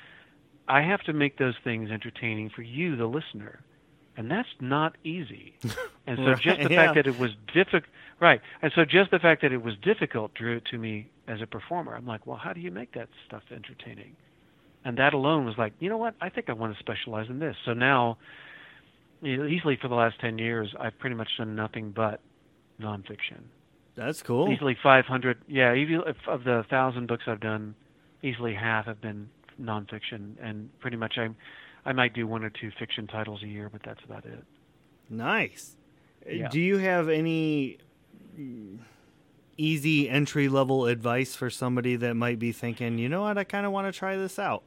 I 0.68 0.82
have 0.82 1.02
to 1.04 1.14
make 1.14 1.38
those 1.38 1.56
things 1.64 1.92
entertaining 1.92 2.50
for 2.50 2.62
you, 2.64 2.96
the 2.96 3.06
listener, 3.06 3.62
and 4.18 4.30
that's 4.30 4.50
not 4.60 4.98
easy. 5.04 5.56
And 6.08 6.20
so, 6.20 6.36
just 6.36 6.62
the 6.62 6.70
yeah. 6.70 6.86
fact 6.86 6.96
that 6.98 7.08
it 7.08 7.18
was 7.18 7.32
difficult, 7.52 7.86
right? 8.20 8.40
And 8.62 8.72
so, 8.76 8.86
just 8.86 9.10
the 9.10 9.18
fact 9.18 9.42
that 9.42 9.52
it 9.52 9.64
was 9.64 9.74
difficult 9.82 10.36
drew 10.36 10.58
it 10.58 10.66
to 10.66 10.78
me 10.78 11.10
as 11.28 11.42
a 11.42 11.48
performer. 11.48 11.96
I'm 11.96 12.06
like, 12.06 12.28
well, 12.28 12.38
how 12.38 12.54
do 12.54 12.62
you 12.62 12.70
make 12.70 12.94
that 12.94 13.10
stuff 13.26 13.42
entertaining? 13.50 14.16
And 14.84 15.00
that 15.00 15.16
alone 15.16 15.48
was 15.48 15.58
like, 15.58 15.74
you 15.80 15.90
know 15.90 15.98
what? 15.98 16.14
I 16.22 16.30
think 16.30 16.48
I 16.48 16.54
want 16.54 16.74
to 16.76 16.80
specialize 16.80 17.28
in 17.28 17.40
this. 17.40 17.56
So 17.66 17.74
now, 17.74 18.20
easily 19.24 19.80
for 19.82 19.88
the 19.88 19.96
last 19.96 20.20
ten 20.22 20.38
years, 20.38 20.76
I've 20.80 21.00
pretty 21.00 21.16
much 21.16 21.30
done 21.40 21.56
nothing 21.56 21.90
but 21.90 22.20
nonfiction. 22.80 23.42
That's 23.96 24.22
cool. 24.22 24.52
Easily 24.52 24.78
500. 24.82 25.42
Yeah, 25.48 25.74
even 25.74 26.02
of 26.28 26.44
the 26.44 26.66
thousand 26.70 27.08
books 27.08 27.24
I've 27.28 27.40
done, 27.40 27.76
easily 28.26 28.54
half 28.54 28.86
have 28.86 29.02
been 29.02 29.30
nonfiction, 29.62 30.36
and 30.42 30.70
pretty 30.80 30.98
much 30.98 31.14
I, 31.18 31.30
I 31.86 31.94
might 31.94 32.14
do 32.14 32.28
one 32.28 32.44
or 32.44 32.50
two 32.50 32.72
fiction 32.80 33.08
titles 33.08 33.42
a 33.44 33.48
year, 33.48 33.70
but 33.72 33.82
that's 33.84 34.04
about 34.04 34.26
it. 34.26 34.44
Nice. 35.10 35.76
Uh, 36.28 36.32
Yeah. 36.32 36.48
Do 36.50 36.60
you 36.60 36.78
have 36.80 37.08
any 37.10 37.78
easy 39.58 40.10
entry 40.10 40.50
level 40.50 40.86
advice 40.86 41.36
for 41.36 41.50
somebody 41.50 41.96
that 41.96 42.16
might 42.16 42.40
be 42.40 42.52
thinking, 42.52 42.98
you 42.98 43.08
know 43.08 43.22
what, 43.22 43.38
I 43.38 43.44
kind 43.44 43.66
of 43.66 43.72
want 43.72 43.92
to 43.92 43.98
try 43.98 44.18
this 44.18 44.38
out? 44.38 44.64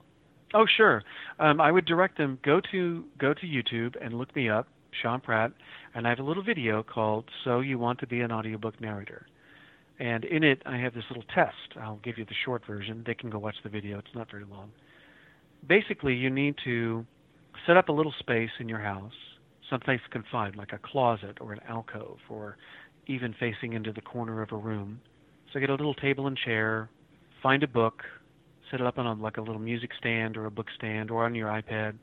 Oh, 0.55 0.65
sure. 0.67 1.03
Um, 1.39 1.61
I 1.61 1.71
would 1.71 1.85
direct 1.85 2.17
them 2.17 2.39
go 2.43 2.61
to 2.73 3.05
go 3.19 3.35
to 3.35 3.47
YouTube 3.47 3.97
and 4.01 4.15
look 4.15 4.35
me 4.35 4.49
up, 4.49 4.67
Sean 5.03 5.21
Pratt, 5.21 5.53
and 5.95 6.07
I 6.07 6.11
have 6.11 6.21
a 6.21 6.23
little 6.23 6.43
video 6.43 6.83
called 6.83 7.27
"So 7.45 7.61
You 7.61 7.79
Want 7.79 7.99
to 8.01 8.07
Be 8.07 8.21
an 8.23 8.33
Audiobook 8.33 8.81
Narrator," 8.81 9.27
and 9.99 10.25
in 10.25 10.45
it 10.45 10.63
I 10.67 10.77
have 10.79 10.95
this 10.95 11.05
little 11.11 11.25
test. 11.35 11.79
I'll 11.81 12.01
give 12.03 12.19
you 12.19 12.25
the 12.25 12.35
short 12.45 12.65
version. 12.67 13.03
They 13.07 13.15
can 13.15 13.31
go 13.31 13.39
watch 13.39 13.57
the 13.63 13.69
video. 13.69 13.99
It's 13.99 14.15
not 14.15 14.31
very 14.31 14.45
long. 14.45 14.71
Basically, 15.67 16.15
you 16.15 16.31
need 16.31 16.55
to 16.65 17.05
set 17.67 17.77
up 17.77 17.89
a 17.89 17.93
little 17.93 18.15
space 18.21 18.51
in 18.61 18.69
your 18.69 18.79
house, 18.79 19.13
someplace 19.69 20.01
confined, 20.11 20.57
like 20.57 20.73
a 20.73 20.79
closet 20.79 21.39
or 21.41 21.53
an 21.53 21.61
alcove, 21.69 22.19
or 22.29 22.57
even 23.07 23.35
facing 23.41 23.73
into 23.73 23.93
the 23.93 24.01
corner 24.01 24.43
of 24.43 24.53
a 24.53 24.57
room. 24.57 25.01
So 25.53 25.59
get 25.59 25.71
a 25.71 25.75
little 25.75 25.95
table 25.95 26.27
and 26.27 26.37
chair, 26.37 26.89
find 27.43 27.63
a 27.63 27.69
book, 27.69 28.03
set 28.71 28.81
it 28.81 28.87
up 28.87 28.99
on 28.99 29.07
a, 29.07 29.15
like 29.15 29.39
a 29.39 29.41
little 29.41 29.61
music 29.61 29.91
stand 29.99 30.37
or 30.37 30.47
a 30.47 30.51
book 30.51 30.67
stand 30.77 31.11
or 31.11 31.25
on 31.25 31.35
your 31.35 31.49
iPad, 31.49 31.95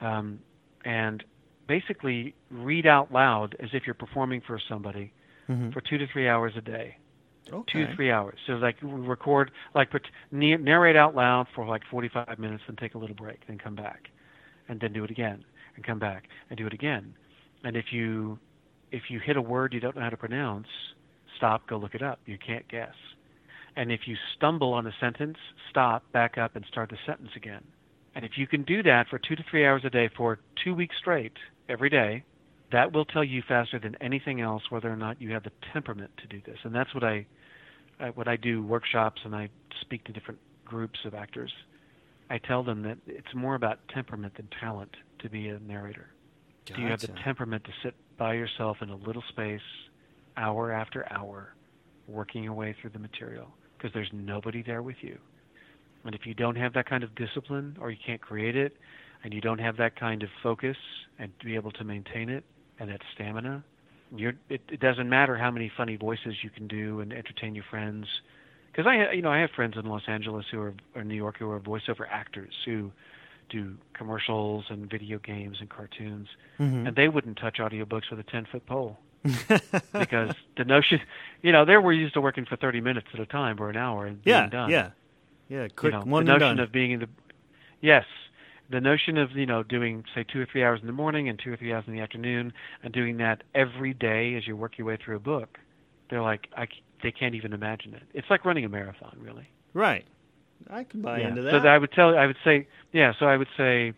um, 0.00 0.38
and 0.84 1.24
basically 1.66 2.34
read 2.50 2.86
out 2.86 3.10
loud 3.12 3.56
as 3.60 3.70
if 3.72 3.84
you're 3.86 3.94
performing 3.94 4.42
for 4.46 4.60
somebody 4.68 5.12
Mhm. 5.48 5.72
for 5.72 5.80
two 5.80 5.98
to 5.98 6.06
three 6.06 6.28
hours 6.28 6.56
a 6.56 6.60
day. 6.60 6.96
Two 7.66 7.86
to 7.86 7.94
three 7.96 8.10
hours. 8.10 8.38
So 8.46 8.54
like 8.54 8.76
record, 8.82 9.50
like 9.74 9.92
na- 10.30 10.56
narrate 10.56 10.96
out 10.96 11.14
loud 11.14 11.48
for 11.54 11.66
like 11.66 11.84
45 11.90 12.38
minutes, 12.38 12.62
then 12.66 12.76
take 12.76 12.94
a 12.94 12.98
little 12.98 13.16
break, 13.16 13.46
then 13.46 13.58
come 13.58 13.74
back, 13.74 14.10
and 14.68 14.80
then 14.80 14.92
do 14.92 15.04
it 15.04 15.10
again, 15.10 15.44
and 15.74 15.84
come 15.84 15.98
back 15.98 16.28
and 16.48 16.56
do 16.56 16.66
it 16.66 16.72
again. 16.72 17.14
And 17.64 17.76
if 17.76 17.92
you 17.92 18.38
if 18.90 19.10
you 19.10 19.18
hit 19.20 19.36
a 19.36 19.42
word 19.42 19.72
you 19.72 19.80
don't 19.80 19.96
know 19.96 20.02
how 20.02 20.10
to 20.10 20.16
pronounce, 20.16 20.68
stop, 21.36 21.66
go 21.66 21.76
look 21.78 21.94
it 21.94 22.02
up. 22.02 22.20
You 22.26 22.38
can't 22.38 22.66
guess. 22.68 22.94
And 23.74 23.90
if 23.90 24.06
you 24.06 24.16
stumble 24.36 24.72
on 24.74 24.86
a 24.86 24.92
sentence, 25.00 25.38
stop, 25.70 26.04
back 26.12 26.36
up, 26.36 26.56
and 26.56 26.64
start 26.66 26.90
the 26.90 26.98
sentence 27.06 27.30
again. 27.36 27.64
And 28.14 28.24
if 28.24 28.32
you 28.36 28.46
can 28.46 28.62
do 28.64 28.82
that 28.82 29.08
for 29.08 29.18
two 29.18 29.34
to 29.34 29.42
three 29.50 29.64
hours 29.66 29.82
a 29.84 29.90
day 29.90 30.08
for 30.08 30.38
two 30.62 30.74
weeks 30.74 30.94
straight, 30.98 31.32
every 31.68 31.88
day, 31.88 32.22
that 32.72 32.92
will 32.92 33.04
tell 33.04 33.24
you 33.24 33.42
faster 33.46 33.78
than 33.78 33.96
anything 34.00 34.40
else 34.40 34.62
whether 34.70 34.90
or 34.90 34.96
not 34.96 35.20
you 35.20 35.32
have 35.32 35.44
the 35.44 35.52
temperament 35.72 36.10
to 36.18 36.26
do 36.26 36.40
this. 36.44 36.58
And 36.64 36.74
that's 36.74 36.92
what 36.94 37.04
I, 37.04 37.26
I 38.00 38.10
what 38.10 38.28
I 38.28 38.36
do 38.36 38.62
workshops 38.62 39.20
and 39.24 39.34
I 39.34 39.48
speak 39.80 40.04
to 40.04 40.12
different 40.12 40.40
groups 40.64 40.98
of 41.04 41.14
actors. 41.14 41.52
I 42.30 42.38
tell 42.38 42.62
them 42.62 42.82
that 42.82 42.98
it's 43.06 43.34
more 43.34 43.54
about 43.54 43.78
temperament 43.92 44.34
than 44.36 44.48
talent 44.58 44.96
to 45.20 45.28
be 45.28 45.48
a 45.48 45.58
narrator. 45.60 46.08
Do 46.64 46.80
you 46.80 46.88
have 46.88 47.00
the 47.00 47.08
temperament 47.24 47.64
to 47.64 47.70
sit 47.82 47.94
by 48.16 48.34
yourself 48.34 48.78
in 48.80 48.88
a 48.88 48.96
little 48.96 49.22
space, 49.28 49.60
hour 50.36 50.72
after 50.72 51.10
hour, 51.12 51.54
working 52.06 52.44
your 52.44 52.54
way 52.54 52.74
through 52.80 52.90
the 52.90 52.98
material? 52.98 53.48
Because 53.76 53.92
there's 53.92 54.10
nobody 54.12 54.62
there 54.62 54.80
with 54.82 54.96
you. 55.02 55.18
And 56.04 56.14
if 56.14 56.24
you 56.24 56.34
don't 56.34 56.56
have 56.56 56.72
that 56.74 56.88
kind 56.88 57.02
of 57.04 57.14
discipline, 57.16 57.76
or 57.80 57.90
you 57.90 57.98
can't 58.04 58.20
create 58.20 58.56
it, 58.56 58.76
and 59.24 59.34
you 59.34 59.40
don't 59.40 59.58
have 59.58 59.76
that 59.76 59.98
kind 59.98 60.22
of 60.22 60.28
focus 60.42 60.76
and 61.18 61.32
to 61.40 61.46
be 61.46 61.54
able 61.54 61.72
to 61.72 61.84
maintain 61.84 62.28
it 62.28 62.44
and 62.82 62.90
that 62.90 63.00
stamina, 63.14 63.62
you're, 64.14 64.34
it, 64.50 64.60
it 64.68 64.80
doesn't 64.80 65.08
matter 65.08 65.36
how 65.38 65.50
many 65.50 65.70
funny 65.74 65.96
voices 65.96 66.34
you 66.42 66.50
can 66.50 66.66
do 66.66 67.00
and 67.00 67.12
entertain 67.12 67.54
your 67.54 67.64
friends. 67.70 68.06
Because 68.70 68.86
I, 68.86 68.96
ha- 68.96 69.10
you 69.12 69.22
know, 69.22 69.30
I 69.30 69.38
have 69.38 69.50
friends 69.50 69.76
in 69.76 69.86
Los 69.86 70.02
Angeles 70.08 70.46
who 70.50 70.60
are, 70.60 70.74
or 70.94 71.04
New 71.04 71.14
York 71.14 71.36
who 71.38 71.48
are 71.50 71.60
voiceover 71.60 72.06
actors 72.10 72.52
who 72.64 72.90
do 73.48 73.76
commercials 73.94 74.64
and 74.68 74.90
video 74.90 75.18
games 75.18 75.58
and 75.60 75.68
cartoons, 75.68 76.28
Mhm. 76.58 76.88
and 76.88 76.96
they 76.96 77.08
wouldn't 77.08 77.36
touch 77.38 77.58
audiobooks 77.58 78.10
with 78.10 78.18
a 78.18 78.22
ten 78.24 78.46
foot 78.50 78.64
pole 78.66 78.98
because 79.92 80.30
the 80.56 80.64
notion, 80.64 81.00
you 81.42 81.52
know, 81.52 81.64
they 81.64 81.76
were 81.76 81.92
used 81.92 82.14
to 82.14 82.20
working 82.20 82.44
for 82.46 82.56
thirty 82.56 82.80
minutes 82.80 83.08
at 83.14 83.20
a 83.20 83.26
time 83.26 83.60
or 83.60 83.68
an 83.70 83.76
hour 83.76 84.06
and 84.06 84.22
being 84.24 84.34
yeah, 84.36 84.48
done. 84.48 84.70
yeah, 84.70 84.90
yeah. 85.48 85.62
You 85.64 85.68
Quick 85.76 85.92
know, 85.92 86.00
one 86.00 86.24
the 86.24 86.32
notion 86.32 86.56
done. 86.56 86.60
of 86.60 86.72
being 86.72 86.92
in 86.92 87.00
the 87.00 87.08
yes, 87.80 88.04
the 88.72 88.80
notion 88.80 89.18
of 89.18 89.30
you 89.32 89.46
know 89.46 89.62
doing 89.62 90.04
say 90.14 90.24
two 90.24 90.40
or 90.40 90.46
three 90.50 90.64
hours 90.64 90.80
in 90.80 90.86
the 90.88 90.92
morning 90.92 91.28
and 91.28 91.38
two 91.38 91.52
or 91.52 91.56
three 91.56 91.72
hours 91.72 91.84
in 91.86 91.92
the 91.94 92.00
afternoon 92.00 92.52
and 92.82 92.92
doing 92.92 93.18
that 93.18 93.42
every 93.54 93.94
day 93.94 94.34
as 94.36 94.46
you 94.46 94.56
work 94.56 94.78
your 94.78 94.86
way 94.86 94.96
through 95.02 95.16
a 95.16 95.20
book, 95.20 95.58
they're 96.10 96.22
like 96.22 96.48
I, 96.56 96.66
they 97.02 97.12
can't 97.12 97.34
even 97.34 97.52
imagine 97.52 97.94
it. 97.94 98.04
It's 98.14 98.28
like 98.30 98.44
running 98.44 98.64
a 98.64 98.68
marathon, 98.68 99.16
really. 99.20 99.48
right. 99.74 100.04
I 100.70 100.84
can 100.84 101.02
buy 101.02 101.20
Yeah. 101.20 101.28
into 101.30 101.42
So 101.42 101.58
that. 101.58 101.66
I 101.66 101.76
would 101.76 101.90
tell, 101.92 102.16
I 102.16 102.26
would 102.26 102.36
say, 102.44 102.68
yeah. 102.92 103.12
So 103.18 103.26
I 103.26 103.36
would 103.36 103.48
say, 103.56 103.92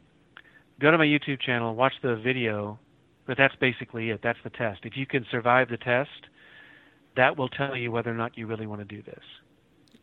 go 0.80 0.90
to 0.90 0.96
my 0.96 1.04
YouTube 1.04 1.40
channel, 1.40 1.74
watch 1.74 1.92
the 2.02 2.16
video, 2.16 2.78
but 3.26 3.36
that's 3.36 3.54
basically 3.56 4.08
it. 4.10 4.20
That's 4.22 4.38
the 4.44 4.48
test. 4.50 4.80
If 4.84 4.96
you 4.96 5.06
can 5.06 5.26
survive 5.30 5.68
the 5.68 5.76
test, 5.76 6.08
that 7.16 7.36
will 7.36 7.48
tell 7.50 7.76
you 7.76 7.92
whether 7.92 8.10
or 8.10 8.14
not 8.14 8.36
you 8.38 8.46
really 8.46 8.66
want 8.66 8.80
to 8.80 8.84
do 8.96 9.02
this. 9.02 9.22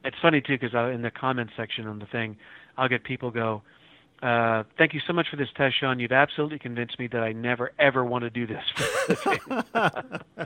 It's 0.03 0.17
funny 0.21 0.39
too 0.41 0.57
because 0.60 0.75
uh, 0.75 0.89
in 0.89 1.01
the 1.01 1.12
comments 1.12 1.53
section 1.57 1.88
on 1.88 1.97
the 1.99 2.05
thing, 2.05 2.38
I'll 2.77 2.88
get 2.89 3.03
people 3.03 3.31
go, 3.31 3.63
uh, 4.21 4.63
"Thank 4.77 4.93
you 4.93 5.01
so 5.05 5.13
much 5.13 5.29
for 5.29 5.36
this 5.36 5.49
test, 5.55 5.79
Sean. 5.79 5.99
You've 5.99 6.12
absolutely 6.12 6.60
convinced 6.60 6.99
me 6.99 7.07
that 7.07 7.23
I 7.23 7.31
never 7.31 7.71
ever 7.79 8.03
want 8.03 8.23
to 8.23 8.29
do 8.29 8.47
this." 8.47 8.63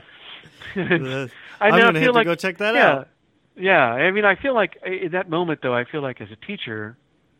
I 1.60 1.70
now 1.70 1.92
feel 1.92 2.12
like 2.12 2.26
go 2.26 2.34
check 2.34 2.58
that 2.58 2.74
yeah, 2.74 2.90
out. 2.90 3.08
Yeah, 3.56 3.82
I 3.82 4.10
mean, 4.10 4.24
I 4.24 4.36
feel 4.36 4.54
like 4.54 4.78
in 4.84 5.12
that 5.12 5.30
moment 5.30 5.60
though, 5.62 5.74
I 5.74 5.84
feel 5.84 6.02
like 6.02 6.20
as 6.20 6.28
a 6.30 6.36
teacher, 6.36 6.96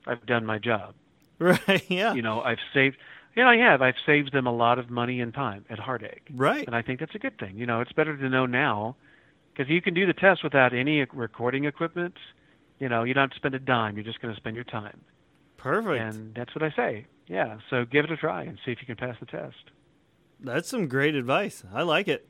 I've 0.06 0.24
done 0.26 0.46
my 0.46 0.58
job. 0.58 0.94
Right. 1.38 1.84
Yeah. 1.90 2.14
You 2.14 2.22
know, 2.22 2.40
I've 2.40 2.60
saved. 2.72 2.96
Yeah, 3.36 3.46
I 3.46 3.58
have. 3.58 3.82
I've 3.82 3.96
saved 4.06 4.32
them 4.32 4.46
a 4.46 4.52
lot 4.52 4.78
of 4.78 4.88
money 4.88 5.20
and 5.20 5.34
time 5.34 5.66
at 5.68 5.78
Heartache. 5.78 6.22
Right. 6.34 6.66
And 6.66 6.74
I 6.74 6.80
think 6.80 6.98
that's 6.98 7.14
a 7.14 7.18
good 7.18 7.38
thing. 7.38 7.58
You 7.58 7.66
know, 7.66 7.82
it's 7.82 7.92
better 7.92 8.16
to 8.16 8.28
know 8.30 8.46
now 8.46 8.96
because 9.52 9.70
you 9.70 9.82
can 9.82 9.92
do 9.92 10.06
the 10.06 10.14
test 10.14 10.42
without 10.42 10.72
any 10.72 11.04
recording 11.12 11.66
equipment. 11.66 12.16
You 12.78 12.88
know, 12.88 13.02
you 13.02 13.12
don't 13.12 13.24
have 13.24 13.30
to 13.32 13.36
spend 13.36 13.54
a 13.54 13.58
dime. 13.58 13.96
You're 13.96 14.04
just 14.04 14.22
going 14.22 14.32
to 14.32 14.40
spend 14.40 14.56
your 14.56 14.64
time. 14.64 14.98
Perfect. 15.66 16.14
And 16.14 16.32
that's 16.32 16.54
what 16.54 16.62
I 16.62 16.70
say. 16.76 17.06
Yeah. 17.26 17.58
So 17.70 17.84
give 17.84 18.04
it 18.04 18.12
a 18.12 18.16
try 18.16 18.44
and 18.44 18.56
see 18.64 18.70
if 18.70 18.78
you 18.80 18.86
can 18.86 18.94
pass 18.94 19.16
the 19.18 19.26
test. 19.26 19.56
That's 20.38 20.68
some 20.68 20.86
great 20.86 21.16
advice. 21.16 21.64
I 21.74 21.82
like 21.82 22.06
it. 22.06 22.28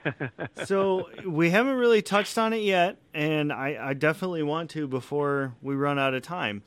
so 0.64 1.08
we 1.24 1.50
haven't 1.50 1.76
really 1.76 2.02
touched 2.02 2.36
on 2.36 2.52
it 2.52 2.62
yet, 2.62 2.96
and 3.12 3.52
I, 3.52 3.76
I 3.80 3.94
definitely 3.94 4.42
want 4.42 4.70
to 4.70 4.88
before 4.88 5.54
we 5.62 5.74
run 5.74 5.98
out 5.98 6.14
of 6.14 6.22
time. 6.22 6.62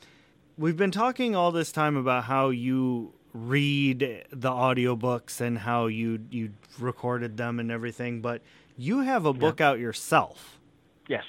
We've 0.56 0.76
been 0.76 0.90
talking 0.90 1.34
all 1.36 1.52
this 1.52 1.72
time 1.72 1.96
about 1.96 2.24
how 2.24 2.50
you 2.50 3.12
read 3.34 4.00
the 4.30 4.50
audiobooks 4.50 5.40
and 5.40 5.58
how 5.58 5.86
you 5.86 6.20
you 6.30 6.52
recorded 6.78 7.36
them 7.36 7.60
and 7.60 7.70
everything, 7.70 8.20
but 8.20 8.42
you 8.76 9.00
have 9.00 9.26
a 9.26 9.32
book 9.32 9.60
yeah. 9.60 9.70
out 9.70 9.78
yourself. 9.78 10.58
Yes. 11.06 11.24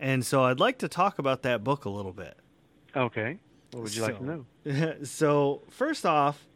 And 0.00 0.24
so 0.24 0.44
I'd 0.44 0.60
like 0.60 0.78
to 0.78 0.88
talk 0.88 1.18
about 1.18 1.42
that 1.42 1.62
book 1.62 1.84
a 1.84 1.90
little 1.90 2.12
bit. 2.12 2.36
Okay. 2.96 3.38
What 3.74 3.82
would 3.82 3.94
you 3.94 4.02
so, 4.02 4.06
like 4.06 4.18
to 4.18 4.24
know? 4.24 4.94
so, 5.02 5.62
first 5.68 6.06
off, 6.06 6.46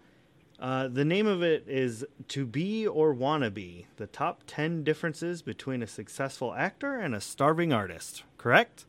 uh, 0.61 0.89
the 0.89 1.05
name 1.05 1.27
of 1.27 1.43
it 1.43 1.65
is 1.67 2.05
To 2.29 2.47
Be 2.47 2.87
or 2.87 3.13
Wanna 3.13 3.51
Be 3.51 3.87
The 3.97 4.07
Top 4.07 4.43
10 4.47 4.85
Differences 4.85 5.43
Between 5.43 5.83
a 5.83 5.87
Successful 5.87 6.55
Actor 6.55 6.95
and 6.95 7.15
a 7.15 7.21
Starving 7.21 7.73
Artist, 7.73 8.23
correct? 8.37 8.85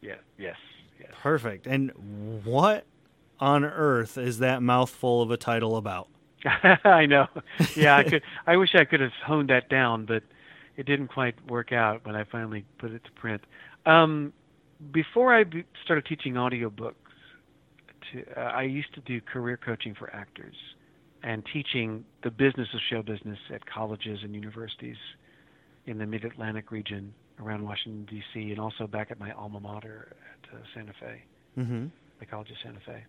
Yeah, 0.00 0.16
yes, 0.38 0.56
yes. 0.98 1.10
Perfect. 1.20 1.66
And 1.66 1.92
what 2.44 2.84
on 3.40 3.64
earth 3.64 4.16
is 4.16 4.38
that 4.38 4.62
mouthful 4.62 5.22
of 5.22 5.30
a 5.30 5.36
title 5.36 5.76
about? 5.76 6.08
I 6.84 7.06
know. 7.06 7.26
Yeah, 7.76 7.96
I 7.96 8.04
could. 8.04 8.22
I 8.46 8.56
wish 8.56 8.74
I 8.74 8.84
could 8.84 9.00
have 9.00 9.12
honed 9.24 9.50
that 9.50 9.68
down, 9.68 10.04
but 10.04 10.22
it 10.76 10.86
didn't 10.86 11.08
quite 11.08 11.34
work 11.50 11.72
out 11.72 12.06
when 12.06 12.14
I 12.14 12.24
finally 12.24 12.64
put 12.78 12.92
it 12.92 13.02
to 13.04 13.10
print. 13.12 13.42
Um, 13.86 14.32
before 14.92 15.34
I 15.34 15.44
started 15.84 16.06
teaching 16.06 16.34
audiobooks, 16.34 16.94
to, 18.12 18.24
uh, 18.36 18.44
I 18.44 18.62
used 18.62 18.94
to 18.94 19.00
do 19.00 19.20
career 19.20 19.56
coaching 19.56 19.94
for 19.98 20.14
actors 20.14 20.54
and 21.22 21.42
teaching 21.52 22.04
the 22.22 22.30
business 22.30 22.68
of 22.74 22.80
show 22.90 23.02
business 23.02 23.38
at 23.52 23.64
colleges 23.66 24.20
and 24.22 24.34
universities 24.34 24.96
in 25.86 25.98
the 25.98 26.06
Mid 26.06 26.24
Atlantic 26.24 26.70
region 26.70 27.12
around 27.40 27.64
Washington 27.64 28.06
D.C. 28.08 28.50
and 28.50 28.60
also 28.60 28.86
back 28.86 29.10
at 29.10 29.18
my 29.18 29.32
alma 29.32 29.60
mater 29.60 30.16
at 30.32 30.54
uh, 30.54 30.60
Santa 30.74 30.92
Fe, 31.00 31.22
mm-hmm. 31.58 31.86
the 32.20 32.26
College 32.26 32.50
of 32.50 32.56
Santa 32.62 32.80
Fe. 32.84 33.04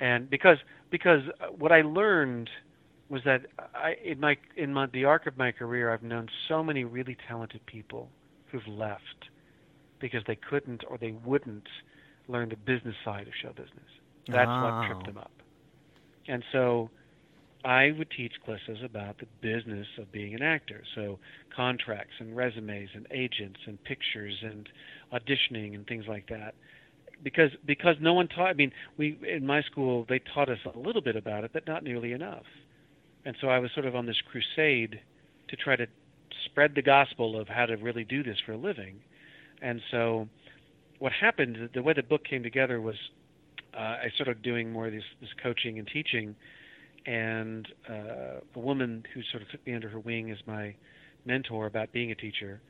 And 0.00 0.28
because 0.30 0.58
because 0.90 1.20
uh, 1.40 1.46
what 1.46 1.72
I 1.72 1.82
learned 1.82 2.48
was 3.08 3.22
that 3.24 3.46
I 3.74 3.96
in 4.04 4.20
my 4.20 4.36
in 4.56 4.72
my 4.72 4.86
the 4.86 5.04
arc 5.04 5.26
of 5.26 5.36
my 5.36 5.52
career 5.52 5.92
I've 5.92 6.02
known 6.02 6.28
so 6.48 6.62
many 6.62 6.84
really 6.84 7.16
talented 7.28 7.64
people 7.66 8.08
who've 8.50 8.66
left 8.66 9.28
because 10.00 10.22
they 10.26 10.36
couldn't 10.36 10.84
or 10.88 10.96
they 10.98 11.12
wouldn't 11.24 11.68
learn 12.28 12.48
the 12.48 12.56
business 12.56 12.94
side 13.04 13.26
of 13.26 13.34
show 13.40 13.50
business. 13.50 13.90
That's 14.32 14.48
what 14.48 14.86
tripped 14.86 15.06
them 15.06 15.18
up. 15.18 15.32
And 16.28 16.44
so 16.52 16.90
I 17.64 17.92
would 17.96 18.10
teach 18.10 18.32
classes 18.44 18.78
about 18.84 19.18
the 19.18 19.26
business 19.42 19.86
of 19.98 20.10
being 20.12 20.34
an 20.34 20.42
actor. 20.42 20.82
So 20.94 21.18
contracts 21.54 22.14
and 22.18 22.36
resumes 22.36 22.90
and 22.94 23.06
agents 23.10 23.60
and 23.66 23.82
pictures 23.84 24.34
and 24.42 24.68
auditioning 25.12 25.74
and 25.74 25.86
things 25.86 26.04
like 26.08 26.28
that. 26.28 26.54
Because 27.22 27.50
because 27.66 27.96
no 28.00 28.14
one 28.14 28.28
taught 28.28 28.48
I 28.48 28.54
mean, 28.54 28.72
we 28.96 29.18
in 29.28 29.44
my 29.44 29.60
school 29.62 30.06
they 30.08 30.20
taught 30.34 30.48
us 30.48 30.58
a 30.74 30.78
little 30.78 31.02
bit 31.02 31.16
about 31.16 31.44
it, 31.44 31.50
but 31.52 31.66
not 31.66 31.84
nearly 31.84 32.12
enough. 32.12 32.46
And 33.26 33.36
so 33.40 33.48
I 33.48 33.58
was 33.58 33.70
sort 33.74 33.84
of 33.84 33.94
on 33.94 34.06
this 34.06 34.16
crusade 34.30 35.00
to 35.48 35.56
try 35.56 35.76
to 35.76 35.86
spread 36.46 36.74
the 36.74 36.82
gospel 36.82 37.38
of 37.38 37.48
how 37.48 37.66
to 37.66 37.76
really 37.76 38.04
do 38.04 38.22
this 38.22 38.38
for 38.46 38.52
a 38.52 38.56
living. 38.56 39.00
And 39.60 39.82
so 39.90 40.28
what 40.98 41.12
happened 41.12 41.70
the 41.74 41.82
way 41.82 41.92
the 41.92 42.02
book 42.02 42.24
came 42.24 42.42
together 42.42 42.80
was 42.80 42.96
uh, 43.74 43.78
I 44.04 44.10
started 44.14 44.42
doing 44.42 44.72
more 44.72 44.86
of 44.86 44.92
this, 44.92 45.04
this 45.20 45.30
coaching 45.42 45.78
and 45.78 45.88
teaching 45.88 46.34
and 47.06 47.66
uh, 47.88 48.40
a 48.54 48.58
woman 48.58 49.04
who 49.14 49.22
sort 49.30 49.42
of 49.42 49.48
took 49.50 49.66
me 49.66 49.74
under 49.74 49.88
her 49.88 50.00
wing 50.00 50.30
as 50.30 50.38
my 50.46 50.74
mentor 51.24 51.66
about 51.66 51.92
being 51.92 52.10
a 52.10 52.14
teacher, 52.14 52.60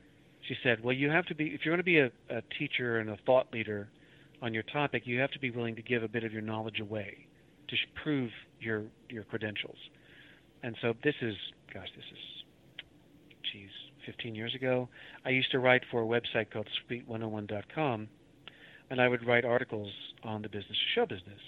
she 0.46 0.56
said, 0.62 0.82
"Well, 0.82 0.94
you 0.94 1.10
have 1.10 1.26
to 1.26 1.34
be 1.34 1.46
if 1.46 1.64
you're 1.64 1.72
going 1.72 1.78
to 1.78 1.84
be 1.84 1.98
a, 1.98 2.10
a 2.36 2.42
teacher 2.58 2.98
and 2.98 3.10
a 3.10 3.18
thought 3.26 3.52
leader 3.52 3.88
on 4.42 4.54
your 4.54 4.62
topic, 4.64 5.02
you 5.04 5.18
have 5.20 5.30
to 5.32 5.38
be 5.38 5.50
willing 5.50 5.76
to 5.76 5.82
give 5.82 6.02
a 6.02 6.08
bit 6.08 6.24
of 6.24 6.32
your 6.32 6.42
knowledge 6.42 6.80
away 6.80 7.26
to 7.68 7.76
prove 8.02 8.30
your 8.60 8.84
your 9.08 9.24
credentials." 9.24 9.78
And 10.62 10.76
so 10.82 10.94
this 11.02 11.14
is, 11.22 11.34
gosh, 11.72 11.88
this 11.96 12.04
is, 12.12 12.84
geez, 13.50 13.70
15 14.04 14.34
years 14.34 14.54
ago. 14.54 14.88
I 15.24 15.30
used 15.30 15.50
to 15.52 15.58
write 15.58 15.82
for 15.90 16.02
a 16.02 16.06
website 16.06 16.50
called 16.52 16.68
Suite101.com, 16.90 18.08
and 18.90 19.00
I 19.00 19.08
would 19.08 19.26
write 19.26 19.44
articles 19.44 19.90
on 20.22 20.42
the 20.42 20.48
business 20.48 20.70
of 20.70 20.94
show 20.94 21.06
business. 21.06 21.40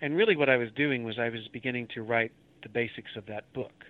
And 0.00 0.16
really, 0.16 0.36
what 0.36 0.48
I 0.48 0.56
was 0.56 0.70
doing 0.74 1.04
was 1.04 1.18
I 1.18 1.28
was 1.28 1.48
beginning 1.52 1.88
to 1.94 2.02
write 2.02 2.32
the 2.62 2.68
basics 2.68 3.10
of 3.16 3.26
that 3.26 3.52
book, 3.52 3.84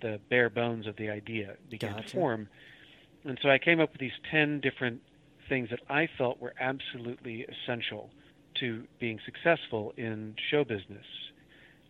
the 0.00 0.20
bare 0.30 0.50
bones 0.50 0.86
of 0.86 0.96
the 0.96 1.10
idea 1.10 1.56
began 1.70 1.94
gotcha. 1.94 2.08
to 2.08 2.16
form. 2.16 2.48
And 3.24 3.38
so 3.42 3.50
I 3.50 3.58
came 3.58 3.80
up 3.80 3.92
with 3.92 4.00
these 4.00 4.12
10 4.30 4.60
different 4.60 5.00
things 5.48 5.68
that 5.70 5.80
I 5.90 6.08
felt 6.16 6.40
were 6.40 6.54
absolutely 6.58 7.44
essential 7.44 8.10
to 8.60 8.84
being 8.98 9.18
successful 9.24 9.92
in 9.96 10.34
show 10.50 10.64
business. 10.64 11.04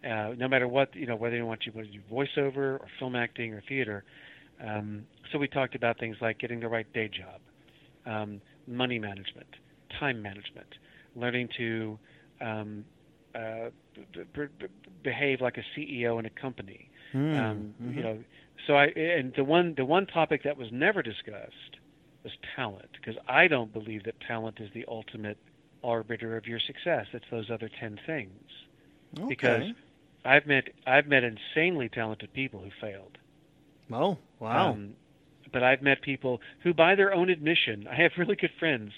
Uh, 0.04 0.34
no 0.36 0.48
matter 0.48 0.66
what, 0.66 0.94
you 0.96 1.06
know, 1.06 1.16
whether 1.16 1.36
you 1.36 1.44
want 1.44 1.60
to 1.60 1.70
do 1.70 2.00
voiceover 2.10 2.56
or 2.80 2.86
film 2.98 3.14
acting 3.14 3.52
or 3.52 3.62
theater. 3.68 4.02
Um, 4.64 5.06
so 5.30 5.38
we 5.38 5.46
talked 5.46 5.74
about 5.74 5.98
things 5.98 6.16
like 6.20 6.38
getting 6.38 6.60
the 6.60 6.68
right 6.68 6.90
day 6.92 7.08
job, 7.08 7.40
um, 8.06 8.40
money 8.66 8.98
management, 8.98 9.46
time 9.98 10.22
management, 10.22 10.74
learning 11.14 11.48
to 11.56 11.98
um, 12.40 12.84
uh, 13.34 13.70
b- 13.94 14.24
b- 14.58 14.66
behave 15.02 15.40
like 15.40 15.56
a 15.58 15.64
CEO 15.78 16.18
in 16.18 16.26
a 16.26 16.30
company. 16.30 16.90
Mm, 17.14 17.38
um, 17.38 17.74
mm-hmm. 17.82 17.98
You 17.98 18.02
know, 18.02 18.18
so 18.66 18.74
I 18.74 18.86
and 18.86 19.32
the 19.36 19.44
one 19.44 19.74
the 19.76 19.84
one 19.84 20.06
topic 20.06 20.42
that 20.44 20.56
was 20.56 20.68
never 20.72 21.02
discussed 21.02 21.78
was 22.22 22.32
talent 22.54 22.90
because 22.92 23.20
I 23.28 23.48
don't 23.48 23.72
believe 23.72 24.04
that 24.04 24.14
talent 24.26 24.58
is 24.60 24.70
the 24.74 24.84
ultimate 24.88 25.38
arbiter 25.82 26.36
of 26.36 26.46
your 26.46 26.60
success. 26.60 27.06
It's 27.12 27.24
those 27.30 27.50
other 27.50 27.70
ten 27.80 27.98
things. 28.06 28.48
Okay. 29.18 29.26
Because 29.28 29.62
I've 30.24 30.46
met 30.46 30.64
I've 30.86 31.06
met 31.06 31.24
insanely 31.24 31.88
talented 31.88 32.32
people 32.32 32.60
who 32.60 32.70
failed. 32.80 33.18
Oh 33.92 34.18
wow! 34.38 34.70
Um, 34.70 34.94
but 35.52 35.62
I've 35.62 35.82
met 35.82 36.02
people 36.02 36.40
who, 36.62 36.72
by 36.72 36.94
their 36.94 37.12
own 37.12 37.28
admission, 37.28 37.88
I 37.90 37.96
have 37.96 38.12
really 38.16 38.36
good 38.36 38.52
friends 38.58 38.92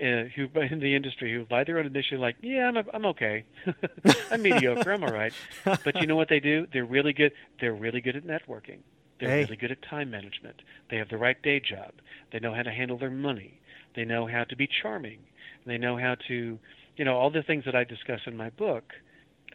uh, 0.00 0.24
who 0.34 0.48
in 0.60 0.80
the 0.80 0.94
industry 0.94 1.32
who 1.32 1.44
by 1.44 1.64
their 1.64 1.78
own 1.78 1.86
admission 1.86 2.20
like, 2.20 2.36
yeah, 2.40 2.68
I'm 2.68 2.84
I'm 2.92 3.06
okay, 3.06 3.44
I'm 4.30 4.42
mediocre, 4.42 4.92
I'm 4.92 5.04
all 5.04 5.12
right. 5.12 5.32
But 5.64 6.00
you 6.00 6.06
know 6.06 6.16
what 6.16 6.28
they 6.28 6.40
do? 6.40 6.66
They're 6.72 6.84
really 6.84 7.12
good. 7.12 7.32
They're 7.60 7.74
really 7.74 8.00
good 8.00 8.16
at 8.16 8.24
networking. 8.24 8.78
They're 9.18 9.30
hey. 9.30 9.44
really 9.44 9.56
good 9.56 9.70
at 9.70 9.82
time 9.82 10.10
management. 10.10 10.62
They 10.90 10.96
have 10.96 11.08
the 11.08 11.18
right 11.18 11.40
day 11.42 11.60
job. 11.60 11.92
They 12.32 12.40
know 12.40 12.54
how 12.54 12.62
to 12.62 12.72
handle 12.72 12.98
their 12.98 13.10
money. 13.10 13.60
They 13.94 14.04
know 14.04 14.26
how 14.26 14.44
to 14.44 14.56
be 14.56 14.66
charming. 14.82 15.20
They 15.64 15.78
know 15.78 15.96
how 15.96 16.16
to, 16.28 16.58
you 16.96 17.04
know, 17.04 17.16
all 17.16 17.30
the 17.30 17.42
things 17.42 17.64
that 17.66 17.76
I 17.76 17.84
discuss 17.84 18.20
in 18.26 18.36
my 18.36 18.50
book. 18.50 18.92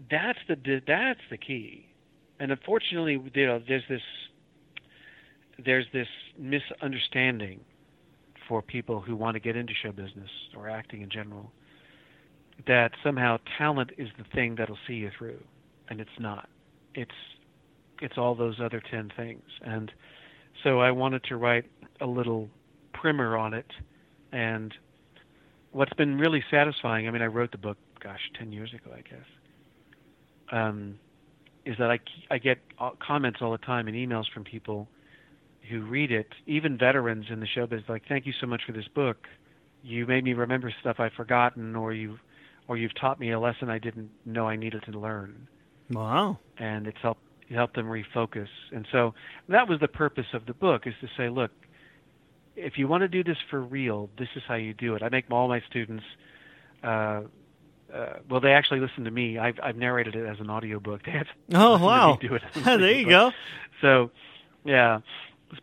That's 0.10 0.40
the 0.48 0.82
that's 0.86 1.20
the 1.30 1.38
key. 1.38 1.88
And 2.40 2.52
unfortunately, 2.52 3.20
you 3.34 3.46
know, 3.46 3.62
there's 3.68 3.84
this 3.90 4.02
there's 5.64 5.88
this 5.92 6.08
misunderstanding 6.38 7.62
for 8.48 8.62
people 8.62 9.02
who 9.02 9.16
want 9.16 9.36
to 9.36 9.40
get 9.40 9.56
into 9.56 9.74
show 9.82 9.92
business 9.92 10.30
or 10.56 10.70
acting 10.70 11.02
in 11.02 11.10
general 11.10 11.52
that 12.66 12.92
somehow 13.04 13.38
talent 13.58 13.92
is 13.98 14.08
the 14.18 14.24
thing 14.34 14.56
that'll 14.56 14.78
see 14.88 14.96
you 14.96 15.12
through 15.18 15.42
and 15.90 16.00
it's 16.00 16.10
not. 16.20 16.50
It's 16.96 17.12
it's 18.02 18.18
all 18.18 18.36
those 18.36 18.60
other 18.62 18.82
10 18.92 19.12
things. 19.18 19.44
And 19.62 19.92
so 20.64 20.80
I 20.80 20.92
wanted 20.92 21.24
to 21.26 21.38
write 21.38 21.66
a 22.00 22.06
little 22.06 22.48
primer 22.94 23.38
on 23.38 23.54
it. 23.54 23.72
And 24.32 24.74
what's 25.72 25.94
been 25.94 26.18
really 26.18 26.44
satisfying 26.50 27.08
I 27.08 27.12
mean 27.12 27.22
I 27.22 27.28
wrote 27.28 27.52
the 27.52 27.58
book 27.58 27.78
gosh 28.02 28.32
10 28.38 28.52
years 28.52 28.74
ago 28.74 28.92
I 28.94 29.02
guess 29.02 29.26
um, 30.52 31.00
is 31.66 31.76
that 31.80 31.92
I 31.92 32.00
I 32.32 32.38
get 32.38 32.60
uh, 32.80 32.92
comments 33.06 33.40
all 33.42 33.52
the 33.52 33.58
time 33.60 33.88
and 33.88 33.96
emails 33.96 34.26
from 34.34 34.44
people 34.44 34.88
who 35.70 35.82
read 35.82 36.12
it, 36.12 36.28
even 36.46 36.78
veterans 36.78 37.26
in 37.30 37.40
the 37.40 37.48
showbiz, 37.48 37.88
like, 37.90 38.04
"Thank 38.08 38.26
you 38.26 38.34
so 38.34 38.48
much 38.48 38.64
for 38.66 38.72
this 38.72 38.88
book. 38.88 39.28
You 39.84 40.06
made 40.06 40.24
me 40.24 40.34
remember 40.34 40.72
stuff 40.82 41.00
I've 41.00 41.14
forgotten, 41.14 41.76
or 41.76 41.94
you, 41.94 42.20
or 42.68 42.78
you've 42.78 42.96
taught 42.96 43.20
me 43.20 43.32
a 43.32 43.40
lesson 43.40 43.70
I 43.70 43.80
didn't 43.80 44.10
know 44.26 44.48
I 44.48 44.56
needed 44.56 44.84
to 44.84 45.00
learn." 45.00 45.48
Wow. 45.90 46.40
And 46.58 46.88
it's 46.88 46.98
helped 47.02 47.22
help 47.50 47.74
them 47.74 47.86
refocus. 47.88 48.50
And 48.72 48.86
so 48.92 49.14
that 49.48 49.70
was 49.70 49.80
the 49.80 49.88
purpose 49.88 50.26
of 50.34 50.46
the 50.46 50.54
book 50.54 50.86
is 50.86 50.94
to 51.00 51.08
say, 51.16 51.30
look, 51.30 51.52
if 52.58 52.78
you 52.78 52.88
want 52.88 53.02
to 53.04 53.08
do 53.08 53.24
this 53.24 53.38
for 53.50 53.62
real, 53.62 54.10
this 54.18 54.28
is 54.36 54.44
how 54.48 54.56
you 54.56 54.74
do 54.74 54.96
it. 54.96 55.04
I 55.04 55.08
make 55.08 55.32
all 55.32 55.48
my 55.48 55.62
students 55.70 56.04
uh, 56.84 57.22
uh, 57.94 58.14
well, 58.30 58.42
they 58.42 58.52
actually 58.52 58.80
listen 58.80 59.06
to 59.06 59.12
me. 59.12 59.38
I've 59.38 59.60
I've 59.64 59.78
narrated 59.78 60.16
it 60.16 60.26
as 60.28 60.40
an 60.40 60.50
audiobook. 60.50 61.02
They 61.06 61.12
have 61.12 61.28
oh 61.54 61.78
wow, 61.78 62.18
do 62.20 62.36
it 62.36 62.42
there 62.66 62.92
you 62.92 63.08
go. 63.08 63.32
So, 63.82 64.12
yeah, 64.66 65.00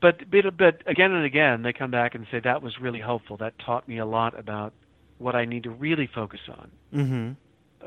but 0.01 0.31
but 0.31 0.57
but 0.57 0.83
again 0.87 1.12
and 1.12 1.25
again 1.25 1.62
they 1.62 1.73
come 1.73 1.90
back 1.90 2.14
and 2.14 2.27
say 2.31 2.40
that 2.40 2.62
was 2.62 2.79
really 2.81 3.01
helpful. 3.01 3.37
That 3.37 3.55
taught 3.59 3.87
me 3.88 3.99
a 3.99 4.07
lot 4.07 4.38
about 4.38 4.73
what 5.18 5.35
I 5.35 5.44
need 5.44 5.64
to 5.64 5.70
really 5.70 6.09
focus 6.12 6.40
on. 6.49 6.70
Mm-hmm 6.92 7.33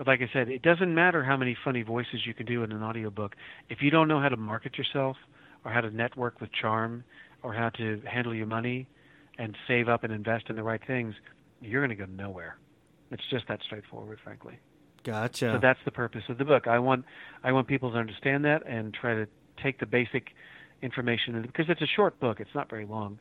like 0.06 0.22
I 0.22 0.30
said, 0.32 0.50
it 0.50 0.62
doesn't 0.62 0.94
matter 0.94 1.24
how 1.24 1.38
many 1.38 1.58
funny 1.64 1.82
voices 1.82 2.26
you 2.26 2.34
can 2.34 2.46
do 2.46 2.64
in 2.64 2.72
an 2.72 2.84
audiobook. 2.84 3.36
If 3.70 3.82
you 3.82 3.90
don't 3.90 4.08
know 4.08 4.20
how 4.20 4.30
to 4.30 4.38
market 4.38 4.78
yourself 4.78 5.18
or 5.66 5.72
how 5.72 5.82
to 5.82 5.90
network 5.90 6.40
with 6.40 6.52
charm 6.52 7.04
or 7.42 7.54
how 7.54 7.70
to 7.70 8.02
handle 8.06 8.36
your 8.36 8.46
money 8.46 8.88
and 9.38 9.56
save 9.68 9.90
up 9.90 10.04
and 10.04 10.14
invest 10.14 10.50
in 10.50 10.56
the 10.56 10.64
right 10.64 10.82
things, 10.86 11.16
you're 11.62 11.86
going 11.86 11.98
to 11.98 12.06
go 12.06 12.12
nowhere. 12.12 12.58
It's 13.12 13.24
just 13.30 13.48
that 13.48 13.62
straightforward, 13.66 14.20
frankly. 14.24 14.60
Gotcha. 15.04 15.54
So 15.54 15.60
that's 15.62 15.80
the 15.86 15.92
purpose 15.92 16.24
of 16.30 16.38
the 16.38 16.46
book. 16.46 16.68
I 16.68 16.80
want 16.80 17.06
I 17.44 17.54
want 17.54 17.68
people 17.68 17.92
to 17.92 17.98
understand 17.98 18.44
that 18.46 18.68
and 18.68 18.94
try 18.94 19.14
to 19.14 19.28
take 19.62 19.80
the 19.80 19.86
basic 19.86 20.34
information 20.82 21.42
because 21.42 21.66
it's 21.70 21.82
a 21.82 21.88
short 21.88 22.20
book. 22.20 22.40
It's 22.40 22.54
not 22.54 22.70
very 22.70 22.86
long, 22.86 23.20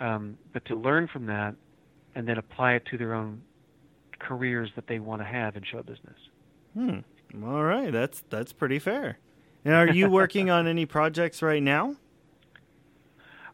um, 0.00 0.38
but 0.52 0.64
to 0.66 0.74
learn 0.74 1.08
from 1.08 1.26
that 1.26 1.54
and 2.14 2.28
then 2.28 2.38
apply 2.38 2.74
it 2.74 2.84
to 2.90 2.98
their 2.98 3.14
own 3.14 3.42
careers 4.18 4.70
that 4.76 4.86
they 4.86 4.98
want 4.98 5.20
to 5.20 5.26
have 5.26 5.56
in 5.56 5.62
show 5.64 5.82
business. 5.82 6.16
Hmm. 6.74 6.98
All 7.44 7.62
right, 7.62 7.90
that's 7.90 8.22
that's 8.30 8.52
pretty 8.52 8.78
fair. 8.78 9.18
And 9.64 9.74
are 9.74 9.88
you 9.88 10.10
working 10.10 10.50
on 10.50 10.66
any 10.66 10.86
projects 10.86 11.40
right 11.40 11.62
now? 11.62 11.96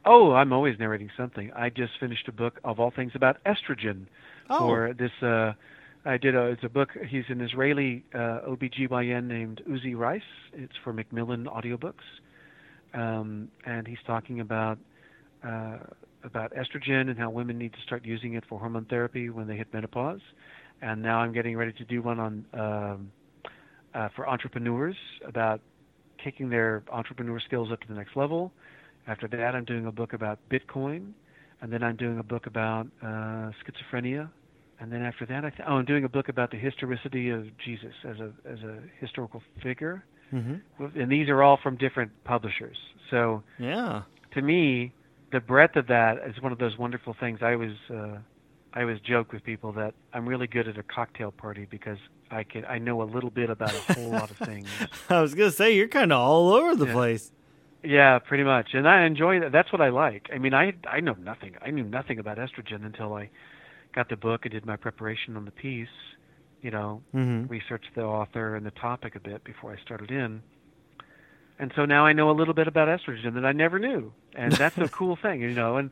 Oh, 0.04 0.32
I'm 0.32 0.52
always 0.52 0.78
narrating 0.78 1.10
something. 1.16 1.52
I 1.54 1.68
just 1.68 1.92
finished 2.00 2.28
a 2.28 2.32
book 2.32 2.60
of 2.64 2.80
all 2.80 2.90
things 2.90 3.12
about 3.14 3.42
estrogen 3.44 4.06
oh. 4.48 4.58
for 4.58 4.94
this. 4.94 5.10
Uh, 5.22 5.52
I 6.04 6.16
did 6.16 6.34
a. 6.34 6.44
It's 6.46 6.64
a 6.64 6.68
book. 6.68 6.90
He's 7.08 7.24
an 7.28 7.40
Israeli 7.40 8.04
uh, 8.14 8.40
OBGYN 8.48 9.24
named 9.26 9.62
Uzi 9.68 9.96
Reiss. 9.96 10.22
It's 10.54 10.72
for 10.82 10.92
Macmillan 10.92 11.44
Audiobooks, 11.44 12.06
um, 12.94 13.48
and 13.66 13.86
he's 13.86 13.98
talking 14.06 14.40
about 14.40 14.78
uh, 15.44 15.78
about 16.24 16.52
estrogen 16.52 17.08
and 17.08 17.18
how 17.18 17.30
women 17.30 17.58
need 17.58 17.72
to 17.72 17.80
start 17.86 18.04
using 18.04 18.34
it 18.34 18.44
for 18.48 18.58
hormone 18.58 18.84
therapy 18.86 19.30
when 19.30 19.46
they 19.46 19.56
hit 19.56 19.72
menopause 19.72 20.20
and 20.80 21.02
now 21.02 21.18
I'm 21.18 21.32
getting 21.32 21.56
ready 21.56 21.72
to 21.72 21.84
do 21.84 22.02
one 22.02 22.20
on 22.20 22.44
um, 22.54 23.12
uh, 23.94 24.08
for 24.14 24.28
entrepreneurs 24.28 24.96
about 25.26 25.60
taking 26.22 26.50
their 26.50 26.82
entrepreneur 26.90 27.40
skills 27.40 27.70
up 27.72 27.80
to 27.80 27.88
the 27.88 27.94
next 27.94 28.16
level. 28.16 28.52
After 29.06 29.28
that, 29.28 29.54
I'm 29.54 29.64
doing 29.64 29.86
a 29.86 29.92
book 29.92 30.12
about 30.12 30.38
Bitcoin, 30.50 31.12
and 31.60 31.72
then 31.72 31.82
I'm 31.82 31.96
doing 31.96 32.18
a 32.18 32.22
book 32.22 32.46
about 32.46 32.86
uh, 33.02 33.50
schizophrenia, 33.62 34.28
and 34.80 34.92
then 34.92 35.02
after 35.02 35.26
that, 35.26 35.44
I 35.44 35.50
th- 35.50 35.62
oh, 35.66 35.74
I'm 35.74 35.84
doing 35.84 36.04
a 36.04 36.08
book 36.08 36.28
about 36.28 36.50
the 36.50 36.58
historicity 36.58 37.30
of 37.30 37.46
Jesus 37.64 37.94
as 38.04 38.16
a 38.20 38.32
as 38.48 38.58
a 38.60 38.78
historical 39.00 39.42
figure. 39.62 40.04
Mm-hmm. 40.32 41.00
And 41.00 41.10
these 41.10 41.28
are 41.28 41.42
all 41.42 41.58
from 41.62 41.76
different 41.76 42.12
publishers. 42.24 42.76
So 43.10 43.42
yeah, 43.58 44.02
to 44.34 44.42
me, 44.42 44.92
the 45.32 45.40
breadth 45.40 45.76
of 45.76 45.86
that 45.88 46.18
is 46.26 46.40
one 46.42 46.52
of 46.52 46.58
those 46.58 46.76
wonderful 46.78 47.14
things. 47.18 47.40
I 47.42 47.56
was 47.56 47.72
uh, 47.90 48.18
I 48.72 48.82
always 48.82 49.00
joke 49.00 49.32
with 49.32 49.44
people 49.44 49.72
that 49.72 49.94
I'm 50.12 50.28
really 50.28 50.46
good 50.46 50.68
at 50.68 50.78
a 50.78 50.82
cocktail 50.82 51.30
party 51.30 51.66
because 51.70 51.98
I 52.30 52.44
can 52.44 52.64
I 52.66 52.78
know 52.78 53.02
a 53.02 53.04
little 53.04 53.30
bit 53.30 53.50
about 53.50 53.74
a 53.74 53.94
whole 53.94 54.10
lot 54.10 54.30
of 54.30 54.36
things. 54.46 54.68
I 55.08 55.20
was 55.20 55.34
gonna 55.34 55.50
say 55.50 55.74
you're 55.74 55.88
kind 55.88 56.12
of 56.12 56.18
all 56.18 56.52
over 56.52 56.74
the 56.74 56.86
yeah. 56.86 56.92
place. 56.92 57.32
Yeah, 57.82 58.18
pretty 58.18 58.42
much, 58.42 58.70
and 58.74 58.88
I 58.88 59.04
enjoy 59.04 59.40
that. 59.40 59.52
That's 59.52 59.72
what 59.72 59.80
I 59.80 59.90
like. 59.90 60.28
I 60.34 60.38
mean, 60.38 60.52
I 60.52 60.74
I 60.88 61.00
know 61.00 61.14
nothing. 61.14 61.54
I 61.64 61.70
knew 61.70 61.84
nothing 61.84 62.18
about 62.18 62.38
estrogen 62.38 62.84
until 62.84 63.14
I 63.14 63.30
got 63.94 64.08
the 64.08 64.16
book 64.16 64.44
and 64.44 64.52
did 64.52 64.66
my 64.66 64.76
preparation 64.76 65.36
on 65.36 65.44
the 65.44 65.50
piece. 65.50 65.88
You 66.62 66.70
know, 66.72 67.02
mm-hmm. 67.14 67.46
researched 67.46 67.94
the 67.94 68.02
author 68.02 68.56
and 68.56 68.66
the 68.66 68.72
topic 68.72 69.14
a 69.14 69.20
bit 69.20 69.44
before 69.44 69.72
I 69.72 69.80
started 69.82 70.10
in. 70.10 70.42
And 71.58 71.72
so 71.74 71.84
now 71.84 72.06
I 72.06 72.12
know 72.12 72.30
a 72.30 72.32
little 72.32 72.54
bit 72.54 72.68
about 72.68 72.88
estrogen 72.88 73.34
that 73.34 73.44
I 73.44 73.52
never 73.52 73.78
knew, 73.78 74.12
and 74.34 74.52
that's 74.52 74.78
a 74.78 74.88
cool 74.92 75.16
thing, 75.16 75.40
you 75.40 75.52
know. 75.52 75.76
And 75.76 75.90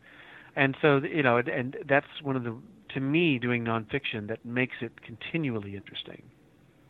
and 0.54 0.76
so 0.80 0.98
you 0.98 1.22
know, 1.22 1.38
and 1.38 1.76
that's 1.86 2.06
one 2.22 2.36
of 2.36 2.44
the 2.44 2.56
to 2.94 3.00
me 3.00 3.38
doing 3.38 3.64
nonfiction 3.64 4.28
that 4.28 4.44
makes 4.44 4.76
it 4.80 5.02
continually 5.02 5.76
interesting. 5.76 6.22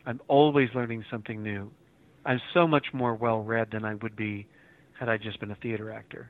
I'm 0.05 0.21
always 0.27 0.69
learning 0.73 1.05
something 1.09 1.41
new. 1.41 1.71
I'm 2.25 2.39
so 2.53 2.67
much 2.67 2.87
more 2.93 3.15
well 3.15 3.41
read 3.41 3.71
than 3.71 3.83
I 3.83 3.95
would 3.95 4.15
be 4.15 4.47
had 4.99 5.09
I 5.09 5.17
just 5.17 5.39
been 5.39 5.51
a 5.51 5.55
theater 5.55 5.91
actor. 5.91 6.29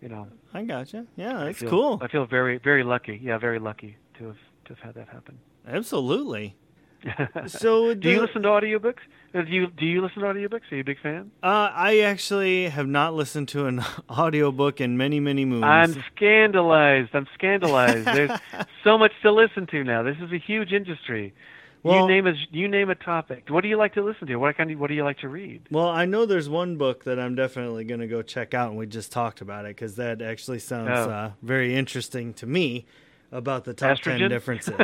You 0.00 0.08
know. 0.08 0.28
I 0.52 0.64
gotcha. 0.64 1.06
Yeah, 1.16 1.44
that's 1.44 1.58
I 1.58 1.60
feel, 1.60 1.70
cool. 1.70 1.98
I 2.02 2.08
feel 2.08 2.26
very 2.26 2.58
very 2.58 2.82
lucky. 2.82 3.20
Yeah, 3.22 3.38
very 3.38 3.60
lucky 3.60 3.96
to 4.18 4.26
have 4.26 4.36
to 4.64 4.74
have 4.74 4.78
had 4.78 4.94
that 4.96 5.08
happen. 5.08 5.38
Absolutely. 5.66 6.56
so 7.46 7.94
do 7.94 8.10
you 8.10 8.20
listen 8.20 8.42
to 8.42 8.48
audiobooks? 8.48 9.00
Do 9.32 9.42
you 9.48 9.66
do 9.68 9.86
you 9.86 10.02
listen 10.02 10.22
to 10.22 10.28
audiobooks? 10.28 10.70
Are 10.70 10.74
you 10.76 10.80
a 10.82 10.84
big 10.84 11.00
fan? 11.00 11.30
Uh, 11.42 11.70
I 11.72 12.00
actually 12.00 12.68
have 12.68 12.86
not 12.86 13.14
listened 13.14 13.48
to 13.48 13.66
an 13.66 13.82
audiobook 14.10 14.80
in 14.80 14.96
many 14.96 15.18
many 15.20 15.44
moons. 15.44 15.64
I'm 15.64 16.04
scandalized. 16.14 17.10
I'm 17.14 17.26
scandalized. 17.34 18.06
There's 18.06 18.30
so 18.84 18.98
much 18.98 19.12
to 19.22 19.32
listen 19.32 19.66
to 19.68 19.82
now. 19.84 20.02
This 20.02 20.16
is 20.22 20.32
a 20.32 20.38
huge 20.38 20.72
industry. 20.72 21.34
Well, 21.82 22.02
you 22.02 22.06
name 22.14 22.26
a 22.28 22.34
you 22.52 22.68
name 22.68 22.90
a 22.90 22.94
topic. 22.94 23.46
What 23.48 23.62
do 23.62 23.68
you 23.68 23.76
like 23.76 23.94
to 23.94 24.02
listen 24.04 24.28
to? 24.28 24.36
What 24.36 24.56
kind 24.56 24.70
of, 24.70 24.78
what 24.78 24.86
do 24.86 24.94
you 24.94 25.02
like 25.02 25.18
to 25.20 25.28
read? 25.28 25.62
Well, 25.70 25.88
I 25.88 26.04
know 26.04 26.26
there's 26.26 26.48
one 26.48 26.76
book 26.76 27.02
that 27.04 27.18
I'm 27.18 27.34
definitely 27.34 27.82
going 27.84 27.98
to 28.00 28.06
go 28.06 28.22
check 28.22 28.54
out, 28.54 28.68
and 28.68 28.78
we 28.78 28.86
just 28.86 29.10
talked 29.10 29.40
about 29.40 29.64
it 29.64 29.70
because 29.74 29.96
that 29.96 30.22
actually 30.22 30.60
sounds 30.60 30.90
Oh. 30.92 31.10
uh, 31.10 31.30
very 31.42 31.74
interesting 31.74 32.34
to 32.34 32.46
me 32.46 32.86
about 33.32 33.64
the 33.64 33.74
top 33.74 33.98
ten 33.98 34.28
differences. 34.28 34.74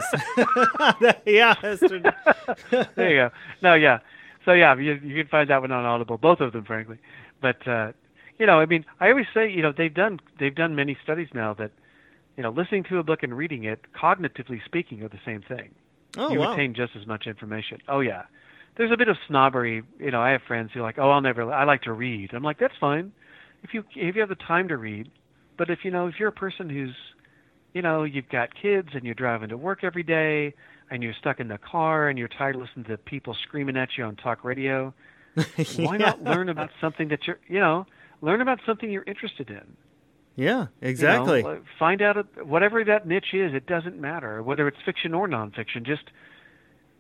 yeah, 1.27 1.55
estrogen. 1.63 2.13
there 2.97 3.11
you 3.11 3.17
go. 3.17 3.31
No, 3.63 3.75
yeah. 3.75 3.99
So 4.45 4.53
yeah, 4.53 4.77
you 4.77 4.95
you 4.95 5.23
can 5.23 5.29
find 5.31 5.51
that 5.51 5.61
one 5.61 5.71
on 5.71 5.85
Audible. 5.85 6.19
Both 6.19 6.41
of 6.41 6.53
them, 6.53 6.65
frankly. 6.65 6.99
But 7.41 7.67
uh, 7.69 7.93
you 8.39 8.47
know, 8.47 8.59
I 8.59 8.67
mean, 8.67 8.85
I 9.01 9.11
always 9.11 9.27
say, 9.35 9.51
you 9.51 9.63
know, 9.63 9.73
they've 9.77 9.93
done 9.93 10.21
they've 10.41 10.55
done 10.55 10.75
many 10.75 10.97
studies 11.03 11.29
now 11.35 11.55
that, 11.55 11.71
you 12.37 12.43
know, 12.43 12.51
listening 12.51 12.85
to 12.85 12.99
a 12.99 13.03
book 13.03 13.23
and 13.23 13.37
reading 13.37 13.65
it, 13.65 13.81
cognitively 13.95 14.65
speaking, 14.65 15.03
are 15.03 15.09
the 15.09 15.21
same 15.25 15.43
thing. 15.43 15.75
Oh 16.17 16.31
you 16.31 16.39
wow. 16.39 16.53
retain 16.53 16.75
just 16.75 16.93
as 17.01 17.07
much 17.07 17.27
information. 17.27 17.79
Oh 17.89 18.01
yeah. 18.01 18.23
There's 18.77 18.93
a 18.93 18.97
bit 18.97 19.09
of 19.09 19.17
snobbery. 19.27 19.83
You 19.99 20.13
know, 20.13 20.21
I 20.21 20.31
have 20.31 20.43
friends 20.47 20.71
who 20.73 20.81
are 20.81 20.85
like, 20.85 20.99
oh, 20.99 21.11
I'll 21.11 21.21
never. 21.21 21.53
I 21.53 21.65
like 21.65 21.83
to 21.83 21.93
read. 21.93 22.31
I'm 22.33 22.45
like, 22.45 22.61
that's 22.61 22.77
fine, 22.81 23.13
if 23.63 23.75
you 23.75 23.83
if 23.97 24.15
you 24.15 24.21
have 24.21 24.29
the 24.29 24.37
time 24.37 24.69
to 24.69 24.77
read. 24.77 25.11
But 25.59 25.69
if 25.69 25.81
you 25.83 25.91
know, 25.91 26.07
if 26.07 26.15
you're 26.21 26.29
a 26.29 26.33
person 26.33 26.71
who's, 26.71 26.95
you 27.79 27.83
know, 27.83 28.03
you've 28.03 28.29
got 28.29 28.49
kids 28.61 28.89
and 28.93 29.05
you're 29.05 29.15
driving 29.15 29.51
to 29.51 29.57
work 29.57 29.85
every 29.85 30.03
day 30.03 30.53
and 30.91 31.01
you're 31.01 31.15
stuck 31.15 31.39
in 31.39 31.47
the 31.47 31.59
car 31.59 32.09
and 32.09 32.19
you're 32.19 32.27
tired 32.27 32.57
of 32.57 32.63
listening 32.63 32.87
to 32.87 32.97
people 32.99 33.37
screaming 33.45 33.77
at 33.77 33.91
you 33.97 34.03
on 34.03 34.17
talk 34.17 34.43
radio, 34.43 34.93
why 35.77 35.97
not 35.97 36.21
learn 36.21 36.49
about 36.49 36.71
something 36.81 37.07
that 37.07 37.25
you're, 37.29 37.39
you 37.47 37.61
know, 37.61 37.87
learn 38.21 38.41
about 38.41 38.59
something 38.67 38.91
you're 38.91 39.05
interested 39.05 39.49
in. 39.49 39.77
Yeah, 40.35 40.51
You 40.53 40.57
know, 40.57 40.69
exactly. 40.81 41.45
uh, 41.45 41.55
find 41.79 42.03
out 42.03 42.17
whatever 42.45 42.83
that 42.83 43.07
niche 43.07 43.33
is. 43.33 43.55
It 43.55 43.67
doesn't 43.67 44.01
matter 44.01 44.43
whether 44.43 44.67
it's 44.67 44.79
fiction 44.85 45.15
or 45.15 45.29
nonfiction. 45.29 45.85
Just 45.87 46.11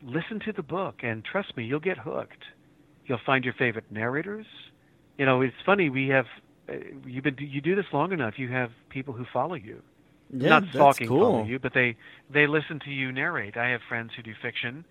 listen 0.01 0.39
to 0.45 0.53
the 0.53 0.63
book, 0.63 1.01
and 1.03 1.25
trust 1.25 1.57
me, 1.57 1.65
you'll 1.65 1.81
get 1.81 1.99
hooked. 1.99 2.45
You'll 3.05 3.19
find 3.27 3.45
your 3.45 3.55
favorite 3.55 3.91
narrators. 3.91 4.47
You 5.17 5.27
know, 5.27 5.41
it's 5.41 5.57
funny. 5.67 5.91
We 5.91 6.07
have 6.11 6.27
uh, 6.69 6.75
you've 7.05 7.25
been 7.25 7.37
you 7.41 7.61
do 7.61 7.75
this 7.75 7.87
long 7.93 8.13
enough. 8.13 8.35
You 8.39 8.49
have 8.53 8.71
people 8.91 9.13
who 9.15 9.25
follow 9.33 9.55
you. 9.57 9.83
Yeah, 10.31 10.49
Not 10.49 10.65
that's 10.73 10.75
stalking 10.75 11.09
cool. 11.09 11.19
follow 11.19 11.43
you, 11.45 11.59
but 11.59 11.73
they 11.75 11.97
they 12.31 12.47
listen 12.47 12.81
to 12.81 12.91
you 12.91 13.13
narrate. 13.13 13.57
I 13.57 13.71
have 13.71 13.81
friends 13.89 14.13
who 14.17 14.23
do 14.23 14.35
fiction. 14.43 14.85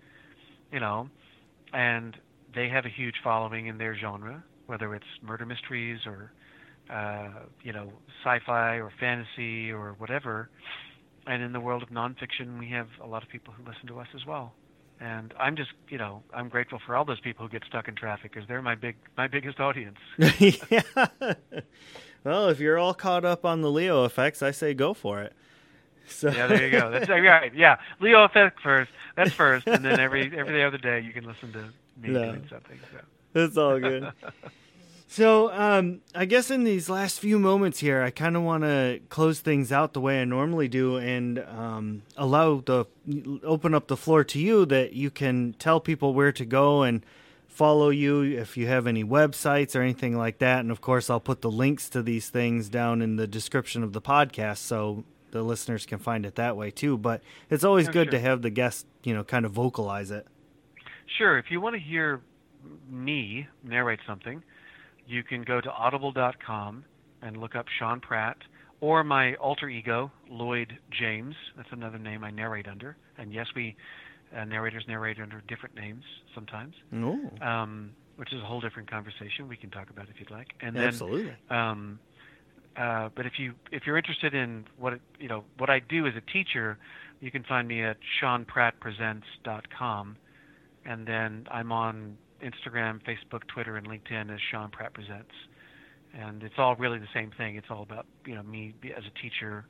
You 0.72 0.80
know, 0.80 1.08
and 1.72 2.16
they 2.54 2.68
have 2.68 2.84
a 2.84 2.88
huge 2.90 3.16
following 3.22 3.66
in 3.66 3.78
their 3.78 3.96
genre, 3.96 4.44
whether 4.66 4.94
it's 4.94 5.06
murder 5.22 5.46
mysteries 5.46 6.00
or 6.06 6.32
uh, 6.90 7.44
you 7.62 7.72
know 7.72 7.92
sci-fi 8.24 8.76
or 8.76 8.90
fantasy 9.00 9.70
or 9.70 9.94
whatever. 9.98 10.50
And 11.26 11.42
in 11.42 11.52
the 11.52 11.60
world 11.60 11.82
of 11.82 11.90
nonfiction, 11.90 12.58
we 12.58 12.70
have 12.70 12.88
a 13.02 13.06
lot 13.06 13.22
of 13.22 13.28
people 13.28 13.52
who 13.54 13.64
listen 13.64 13.86
to 13.88 13.98
us 14.00 14.08
as 14.14 14.24
well. 14.26 14.54
And 15.00 15.34
I'm 15.38 15.56
just, 15.56 15.70
you 15.88 15.98
know, 15.98 16.22
I'm 16.34 16.48
grateful 16.48 16.78
for 16.84 16.96
all 16.96 17.04
those 17.04 17.20
people 17.20 17.44
who 17.46 17.50
get 17.50 17.64
stuck 17.66 17.88
in 17.88 17.94
traffic 17.94 18.32
because 18.32 18.48
they're 18.48 18.62
my 18.62 18.74
big, 18.74 18.96
my 19.16 19.28
biggest 19.28 19.60
audience. 19.60 19.98
yeah. 20.38 20.82
Well, 22.24 22.48
if 22.48 22.60
you're 22.60 22.78
all 22.78 22.94
caught 22.94 23.24
up 23.24 23.44
on 23.44 23.60
the 23.62 23.70
Leo 23.70 24.04
Affects, 24.04 24.42
I 24.42 24.50
say 24.50 24.74
go 24.74 24.94
for 24.94 25.22
it. 25.22 25.32
So 26.08 26.30
Yeah, 26.30 26.46
there 26.46 26.64
you 26.64 26.70
go. 26.70 26.90
That's 26.90 27.08
right. 27.08 27.54
Yeah, 27.54 27.76
Leo 28.00 28.24
Affect 28.24 28.60
first. 28.60 28.90
That's 29.14 29.32
first, 29.32 29.66
and 29.66 29.84
then 29.84 29.98
every 30.00 30.32
every 30.38 30.62
other 30.62 30.78
day 30.78 31.00
you 31.00 31.12
can 31.12 31.24
listen 31.24 31.52
to 31.52 31.64
me 32.00 32.10
No. 32.10 32.24
doing 32.26 32.46
something. 32.48 32.78
So. 32.92 32.98
It's 33.34 33.56
all 33.56 33.78
good. 33.78 34.10
So, 35.10 35.50
um, 35.52 36.02
I 36.14 36.26
guess 36.26 36.50
in 36.50 36.64
these 36.64 36.90
last 36.90 37.18
few 37.18 37.38
moments 37.38 37.78
here, 37.78 38.02
I 38.02 38.10
kind 38.10 38.36
of 38.36 38.42
want 38.42 38.64
to 38.64 39.00
close 39.08 39.40
things 39.40 39.72
out 39.72 39.94
the 39.94 40.02
way 40.02 40.20
I 40.20 40.26
normally 40.26 40.68
do, 40.68 40.98
and 40.98 41.38
um, 41.38 42.02
allow 42.14 42.60
the 42.60 42.84
open 43.42 43.72
up 43.72 43.86
the 43.86 43.96
floor 43.96 44.22
to 44.24 44.38
you 44.38 44.66
that 44.66 44.92
you 44.92 45.10
can 45.10 45.54
tell 45.58 45.80
people 45.80 46.12
where 46.12 46.30
to 46.32 46.44
go 46.44 46.82
and 46.82 47.02
follow 47.58 47.88
you 47.90 48.22
if 48.22 48.56
you 48.56 48.68
have 48.68 48.86
any 48.86 49.02
websites 49.02 49.74
or 49.74 49.82
anything 49.82 50.16
like 50.16 50.38
that. 50.38 50.60
And 50.60 50.70
of 50.70 50.80
course, 50.80 51.10
I'll 51.10 51.18
put 51.18 51.40
the 51.40 51.50
links 51.50 51.88
to 51.88 52.02
these 52.04 52.30
things 52.30 52.68
down 52.68 53.02
in 53.02 53.16
the 53.16 53.26
description 53.26 53.82
of 53.82 53.92
the 53.92 54.00
podcast 54.00 54.58
so 54.58 55.02
the 55.32 55.42
listeners 55.42 55.84
can 55.84 55.98
find 55.98 56.24
it 56.24 56.36
that 56.36 56.56
way 56.56 56.70
too. 56.70 56.96
But 56.96 57.20
it's 57.50 57.64
always 57.64 57.88
Oh, 57.88 57.92
good 57.92 58.06
sure. 58.06 58.12
to 58.12 58.20
have 58.20 58.42
the 58.42 58.50
guest, 58.50 58.86
you 59.02 59.12
know, 59.12 59.24
kind 59.24 59.44
of 59.44 59.50
vocalize 59.50 60.12
it. 60.12 60.28
Sure. 61.18 61.36
If 61.36 61.46
you 61.50 61.60
want 61.60 61.74
to 61.74 61.80
hear 61.80 62.20
me 62.88 63.48
narrate 63.64 64.00
something, 64.06 64.40
you 65.08 65.24
can 65.24 65.42
go 65.42 65.60
to 65.60 65.70
audible.com 65.72 66.84
and 67.22 67.36
look 67.38 67.56
up 67.56 67.66
Sean 67.76 67.98
Pratt 68.00 68.36
or 68.80 69.02
my 69.02 69.34
alter 69.34 69.68
ego, 69.68 70.12
Lloyd 70.30 70.78
James. 70.92 71.34
That's 71.56 71.72
another 71.72 71.98
name 71.98 72.22
I 72.22 72.30
narrate 72.30 72.68
under. 72.68 72.96
And 73.16 73.32
yes, 73.32 73.46
we 73.56 73.74
uh, 74.36 74.44
narrators 74.44 74.84
narrate 74.86 75.18
under 75.20 75.42
different 75.48 75.74
names 75.74 76.04
sometimes, 76.34 76.74
um, 77.42 77.90
which 78.16 78.32
is 78.32 78.40
a 78.42 78.44
whole 78.44 78.60
different 78.60 78.90
conversation 78.90 79.48
we 79.48 79.56
can 79.56 79.70
talk 79.70 79.90
about 79.90 80.06
if 80.08 80.18
you'd 80.20 80.30
like. 80.30 80.48
And 80.60 80.76
then, 80.76 80.84
absolutely. 80.84 81.34
um, 81.50 81.98
uh, 82.76 83.08
but 83.14 83.26
if 83.26 83.38
you 83.38 83.54
if 83.72 83.86
you're 83.86 83.96
interested 83.96 84.34
in 84.34 84.64
what 84.78 84.92
it, 84.94 85.00
you 85.18 85.28
know 85.28 85.44
what 85.56 85.70
I 85.70 85.80
do 85.80 86.06
as 86.06 86.14
a 86.16 86.20
teacher, 86.32 86.78
you 87.20 87.30
can 87.30 87.42
find 87.44 87.66
me 87.66 87.82
at 87.82 87.96
SeanPrattPresents.com, 88.22 90.16
and 90.84 91.06
then 91.06 91.46
I'm 91.50 91.72
on 91.72 92.16
Instagram, 92.42 93.00
Facebook, 93.02 93.46
Twitter, 93.48 93.76
and 93.76 93.88
LinkedIn 93.88 94.32
as 94.32 94.40
Sean 94.50 94.70
Pratt 94.70 94.94
Presents, 94.94 95.32
and 96.14 96.42
it's 96.44 96.54
all 96.58 96.76
really 96.76 96.98
the 96.98 97.08
same 97.12 97.32
thing. 97.36 97.56
It's 97.56 97.66
all 97.70 97.82
about 97.82 98.06
you 98.24 98.36
know 98.36 98.44
me 98.44 98.74
as 98.96 99.02
a 99.04 99.10
teacher, 99.20 99.66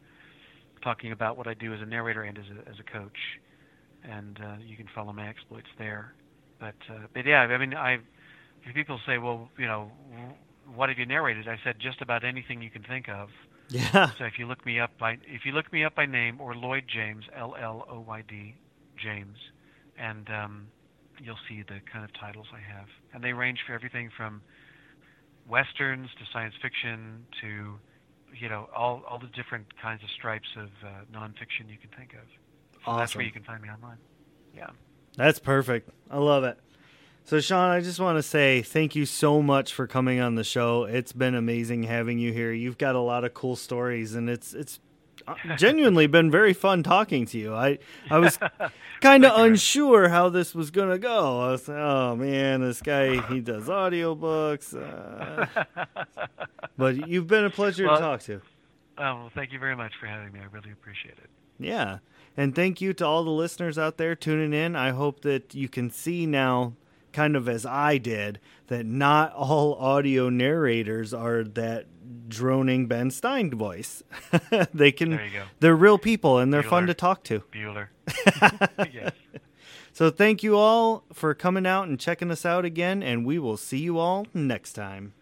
talking 0.82 1.12
about 1.12 1.38
what 1.38 1.46
I 1.46 1.54
do 1.54 1.72
as 1.72 1.80
a 1.80 1.86
narrator 1.86 2.22
and 2.22 2.36
as 2.36 2.44
a 2.44 2.68
as 2.68 2.76
a 2.78 2.84
coach, 2.92 3.16
and 4.04 4.38
uh, 4.42 4.56
you 4.64 4.76
can 4.76 4.86
follow 4.94 5.12
my 5.12 5.28
exploits 5.28 5.68
there. 5.78 6.14
But 6.60 6.74
uh, 6.90 7.06
but 7.14 7.26
yeah, 7.26 7.40
I 7.40 7.58
mean 7.58 7.74
I 7.74 7.98
people 8.74 9.00
say, 9.06 9.18
well, 9.18 9.48
you 9.58 9.66
know, 9.66 9.90
what 10.74 10.88
have 10.88 10.98
you 10.98 11.06
narrated? 11.06 11.48
I 11.48 11.58
said 11.64 11.76
just 11.80 12.02
about 12.02 12.24
anything 12.24 12.62
you 12.62 12.70
can 12.70 12.82
think 12.82 13.08
of. 13.08 13.28
Yeah. 13.70 14.10
So 14.18 14.24
if 14.24 14.38
you 14.38 14.46
look 14.46 14.64
me 14.64 14.80
up 14.80 14.98
by 14.98 15.18
if 15.26 15.44
you 15.44 15.52
look 15.52 15.72
me 15.72 15.84
up 15.84 15.94
by 15.94 16.06
name 16.06 16.40
or 16.40 16.54
Lloyd 16.54 16.84
James, 16.92 17.24
L 17.36 17.54
L 17.60 17.86
O 17.90 18.00
Y 18.00 18.22
D 18.28 18.54
James, 18.96 19.36
and 19.98 20.28
um, 20.30 20.68
you'll 21.22 21.38
see 21.48 21.62
the 21.62 21.80
kind 21.90 22.04
of 22.04 22.10
titles 22.18 22.46
I 22.52 22.60
have, 22.60 22.88
and 23.12 23.22
they 23.22 23.32
range 23.32 23.58
for 23.66 23.74
everything 23.74 24.10
from 24.16 24.40
westerns 25.48 26.08
to 26.18 26.24
science 26.32 26.54
fiction 26.62 27.26
to 27.40 27.74
you 28.38 28.48
know 28.48 28.68
all 28.74 29.02
all 29.08 29.18
the 29.18 29.30
different 29.34 29.66
kinds 29.80 30.02
of 30.02 30.10
stripes 30.16 30.48
of 30.56 30.68
uh, 30.84 30.88
nonfiction 31.12 31.68
you 31.68 31.78
can 31.78 31.90
think 31.96 32.14
of. 32.14 32.26
So 32.84 32.96
That's 32.96 33.14
where 33.14 33.24
you 33.24 33.32
can 33.32 33.42
find 33.42 33.62
me 33.62 33.68
online. 33.68 33.98
Yeah. 34.56 34.70
That's 35.16 35.38
perfect. 35.38 35.90
I 36.10 36.18
love 36.18 36.44
it. 36.44 36.58
So, 37.24 37.40
Sean, 37.40 37.70
I 37.70 37.80
just 37.80 38.00
want 38.00 38.16
to 38.16 38.22
say 38.22 38.62
thank 38.62 38.96
you 38.96 39.04
so 39.04 39.42
much 39.42 39.74
for 39.74 39.86
coming 39.86 40.18
on 40.20 40.36
the 40.36 40.44
show. 40.44 40.84
It's 40.84 41.12
been 41.12 41.34
amazing 41.34 41.82
having 41.82 42.18
you 42.18 42.32
here. 42.32 42.52
You've 42.52 42.78
got 42.78 42.94
a 42.94 43.00
lot 43.00 43.24
of 43.24 43.34
cool 43.34 43.54
stories, 43.56 44.14
and 44.14 44.30
it's 44.30 44.54
it's 44.54 44.80
uh, 45.26 45.34
genuinely 45.58 46.06
been 46.06 46.30
very 46.30 46.54
fun 46.54 46.82
talking 46.82 47.26
to 47.26 47.38
you. 47.38 47.54
I 47.54 47.80
I 48.10 48.18
was 48.18 48.38
kind 48.38 48.52
of 48.62 48.70
Thank 49.02 49.22
you, 49.24 49.28
man. 49.42 49.50
unsure 49.50 50.08
how 50.08 50.30
this 50.30 50.54
was 50.54 50.70
gonna 50.70 50.98
go. 50.98 51.40
I 51.42 51.50
was 51.50 51.68
like, 51.68 51.76
oh 51.76 52.16
man, 52.16 52.62
this 52.62 52.80
guy 52.80 53.20
he 53.28 53.40
does 53.40 53.64
audiobooks. 53.64 54.74
Uh, 54.74 55.46
but 56.78 57.08
you've 57.08 57.26
been 57.26 57.44
a 57.44 57.50
pleasure 57.50 57.86
Well- 57.86 57.96
to 57.96 58.02
talk 58.02 58.20
to. 58.22 58.40
Oh, 59.00 59.14
well, 59.14 59.30
thank 59.34 59.52
you 59.52 59.58
very 59.60 59.76
much 59.76 59.92
for 60.00 60.06
having 60.06 60.32
me. 60.32 60.40
I 60.40 60.44
really 60.46 60.72
appreciate 60.72 61.18
it. 61.18 61.30
Yeah. 61.60 61.98
And 62.38 62.54
thank 62.54 62.80
you 62.80 62.92
to 62.94 63.04
all 63.04 63.24
the 63.24 63.30
listeners 63.30 63.78
out 63.78 63.96
there 63.96 64.14
tuning 64.14 64.52
in. 64.52 64.76
I 64.76 64.90
hope 64.90 65.22
that 65.22 65.56
you 65.56 65.68
can 65.68 65.90
see 65.90 66.24
now, 66.24 66.74
kind 67.12 67.34
of 67.34 67.48
as 67.48 67.66
I 67.66 67.98
did, 67.98 68.38
that 68.68 68.86
not 68.86 69.34
all 69.34 69.74
audio 69.74 70.28
narrators 70.28 71.12
are 71.12 71.42
that 71.42 71.86
droning 72.28 72.86
Ben 72.86 73.10
Stein 73.10 73.50
voice. 73.50 74.04
they 74.72 74.92
can 74.92 75.10
There 75.10 75.26
you 75.26 75.32
go. 75.32 75.42
they're 75.58 75.74
real 75.74 75.98
people 75.98 76.38
and 76.38 76.54
they're 76.54 76.62
fun 76.62 76.86
to 76.86 76.94
talk 76.94 77.24
to. 77.24 77.40
Bueller. 77.50 77.88
yes. 78.92 79.14
So 79.92 80.08
thank 80.08 80.44
you 80.44 80.56
all 80.56 81.02
for 81.12 81.34
coming 81.34 81.66
out 81.66 81.88
and 81.88 81.98
checking 81.98 82.30
us 82.30 82.46
out 82.46 82.64
again 82.64 83.02
and 83.02 83.26
we 83.26 83.40
will 83.40 83.56
see 83.56 83.78
you 83.78 83.98
all 83.98 84.28
next 84.32 84.74
time. 84.74 85.12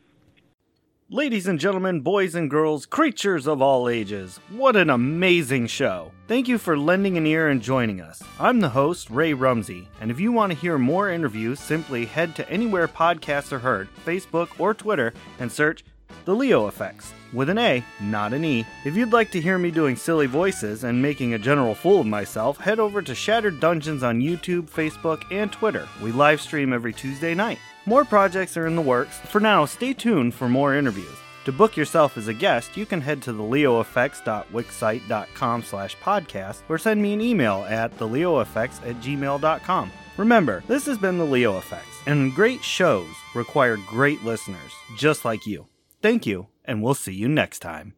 Ladies 1.08 1.46
and 1.46 1.60
gentlemen, 1.60 2.00
boys 2.00 2.34
and 2.34 2.50
girls, 2.50 2.84
creatures 2.84 3.46
of 3.46 3.62
all 3.62 3.88
ages, 3.88 4.40
what 4.50 4.74
an 4.74 4.90
amazing 4.90 5.68
show! 5.68 6.10
Thank 6.26 6.48
you 6.48 6.58
for 6.58 6.76
lending 6.76 7.16
an 7.16 7.24
ear 7.24 7.48
and 7.48 7.62
joining 7.62 8.00
us. 8.00 8.20
I'm 8.40 8.58
the 8.58 8.70
host, 8.70 9.08
Ray 9.08 9.32
Rumsey, 9.32 9.86
and 10.00 10.10
if 10.10 10.18
you 10.18 10.32
want 10.32 10.50
to 10.50 10.58
hear 10.58 10.78
more 10.78 11.08
interviews, 11.08 11.60
simply 11.60 12.06
head 12.06 12.34
to 12.34 12.50
anywhere 12.50 12.88
podcasts 12.88 13.52
are 13.52 13.60
heard, 13.60 13.88
Facebook 14.04 14.48
or 14.58 14.74
Twitter, 14.74 15.14
and 15.38 15.52
search 15.52 15.84
The 16.24 16.34
Leo 16.34 16.66
Affects, 16.66 17.12
with 17.32 17.50
an 17.50 17.58
A, 17.58 17.84
not 18.00 18.32
an 18.32 18.44
E. 18.44 18.66
If 18.84 18.96
you'd 18.96 19.12
like 19.12 19.30
to 19.30 19.40
hear 19.40 19.58
me 19.58 19.70
doing 19.70 19.94
silly 19.94 20.26
voices 20.26 20.82
and 20.82 21.00
making 21.00 21.34
a 21.34 21.38
general 21.38 21.76
fool 21.76 22.00
of 22.00 22.06
myself, 22.08 22.58
head 22.58 22.80
over 22.80 23.00
to 23.00 23.14
Shattered 23.14 23.60
Dungeons 23.60 24.02
on 24.02 24.20
YouTube, 24.20 24.68
Facebook, 24.68 25.22
and 25.30 25.52
Twitter. 25.52 25.86
We 26.02 26.10
live 26.10 26.40
stream 26.40 26.72
every 26.72 26.92
Tuesday 26.92 27.32
night. 27.36 27.60
More 27.86 28.04
projects 28.04 28.56
are 28.56 28.66
in 28.66 28.74
the 28.74 28.82
works. 28.82 29.16
For 29.18 29.40
now, 29.40 29.64
stay 29.64 29.92
tuned 29.92 30.34
for 30.34 30.48
more 30.48 30.74
interviews. 30.74 31.14
To 31.44 31.52
book 31.52 31.76
yourself 31.76 32.18
as 32.18 32.26
a 32.26 32.34
guest, 32.34 32.76
you 32.76 32.84
can 32.84 33.00
head 33.00 33.22
to 33.22 33.32
theleoaffects.wixsite.com 33.32 35.62
slash 35.62 35.96
podcast 35.98 36.62
or 36.68 36.78
send 36.78 37.00
me 37.00 37.12
an 37.12 37.20
email 37.20 37.64
at 37.68 37.96
theleoaffects 37.96 38.84
at 38.84 38.96
gmail.com. 38.96 39.92
Remember, 40.16 40.64
this 40.66 40.86
has 40.86 40.98
been 40.98 41.18
The 41.18 41.24
Leo 41.24 41.58
Affects, 41.58 42.00
and 42.06 42.34
great 42.34 42.64
shows 42.64 43.06
require 43.34 43.76
great 43.76 44.24
listeners, 44.24 44.72
just 44.96 45.24
like 45.24 45.46
you. 45.46 45.68
Thank 46.02 46.26
you, 46.26 46.48
and 46.64 46.82
we'll 46.82 46.94
see 46.94 47.14
you 47.14 47.28
next 47.28 47.60
time. 47.60 47.94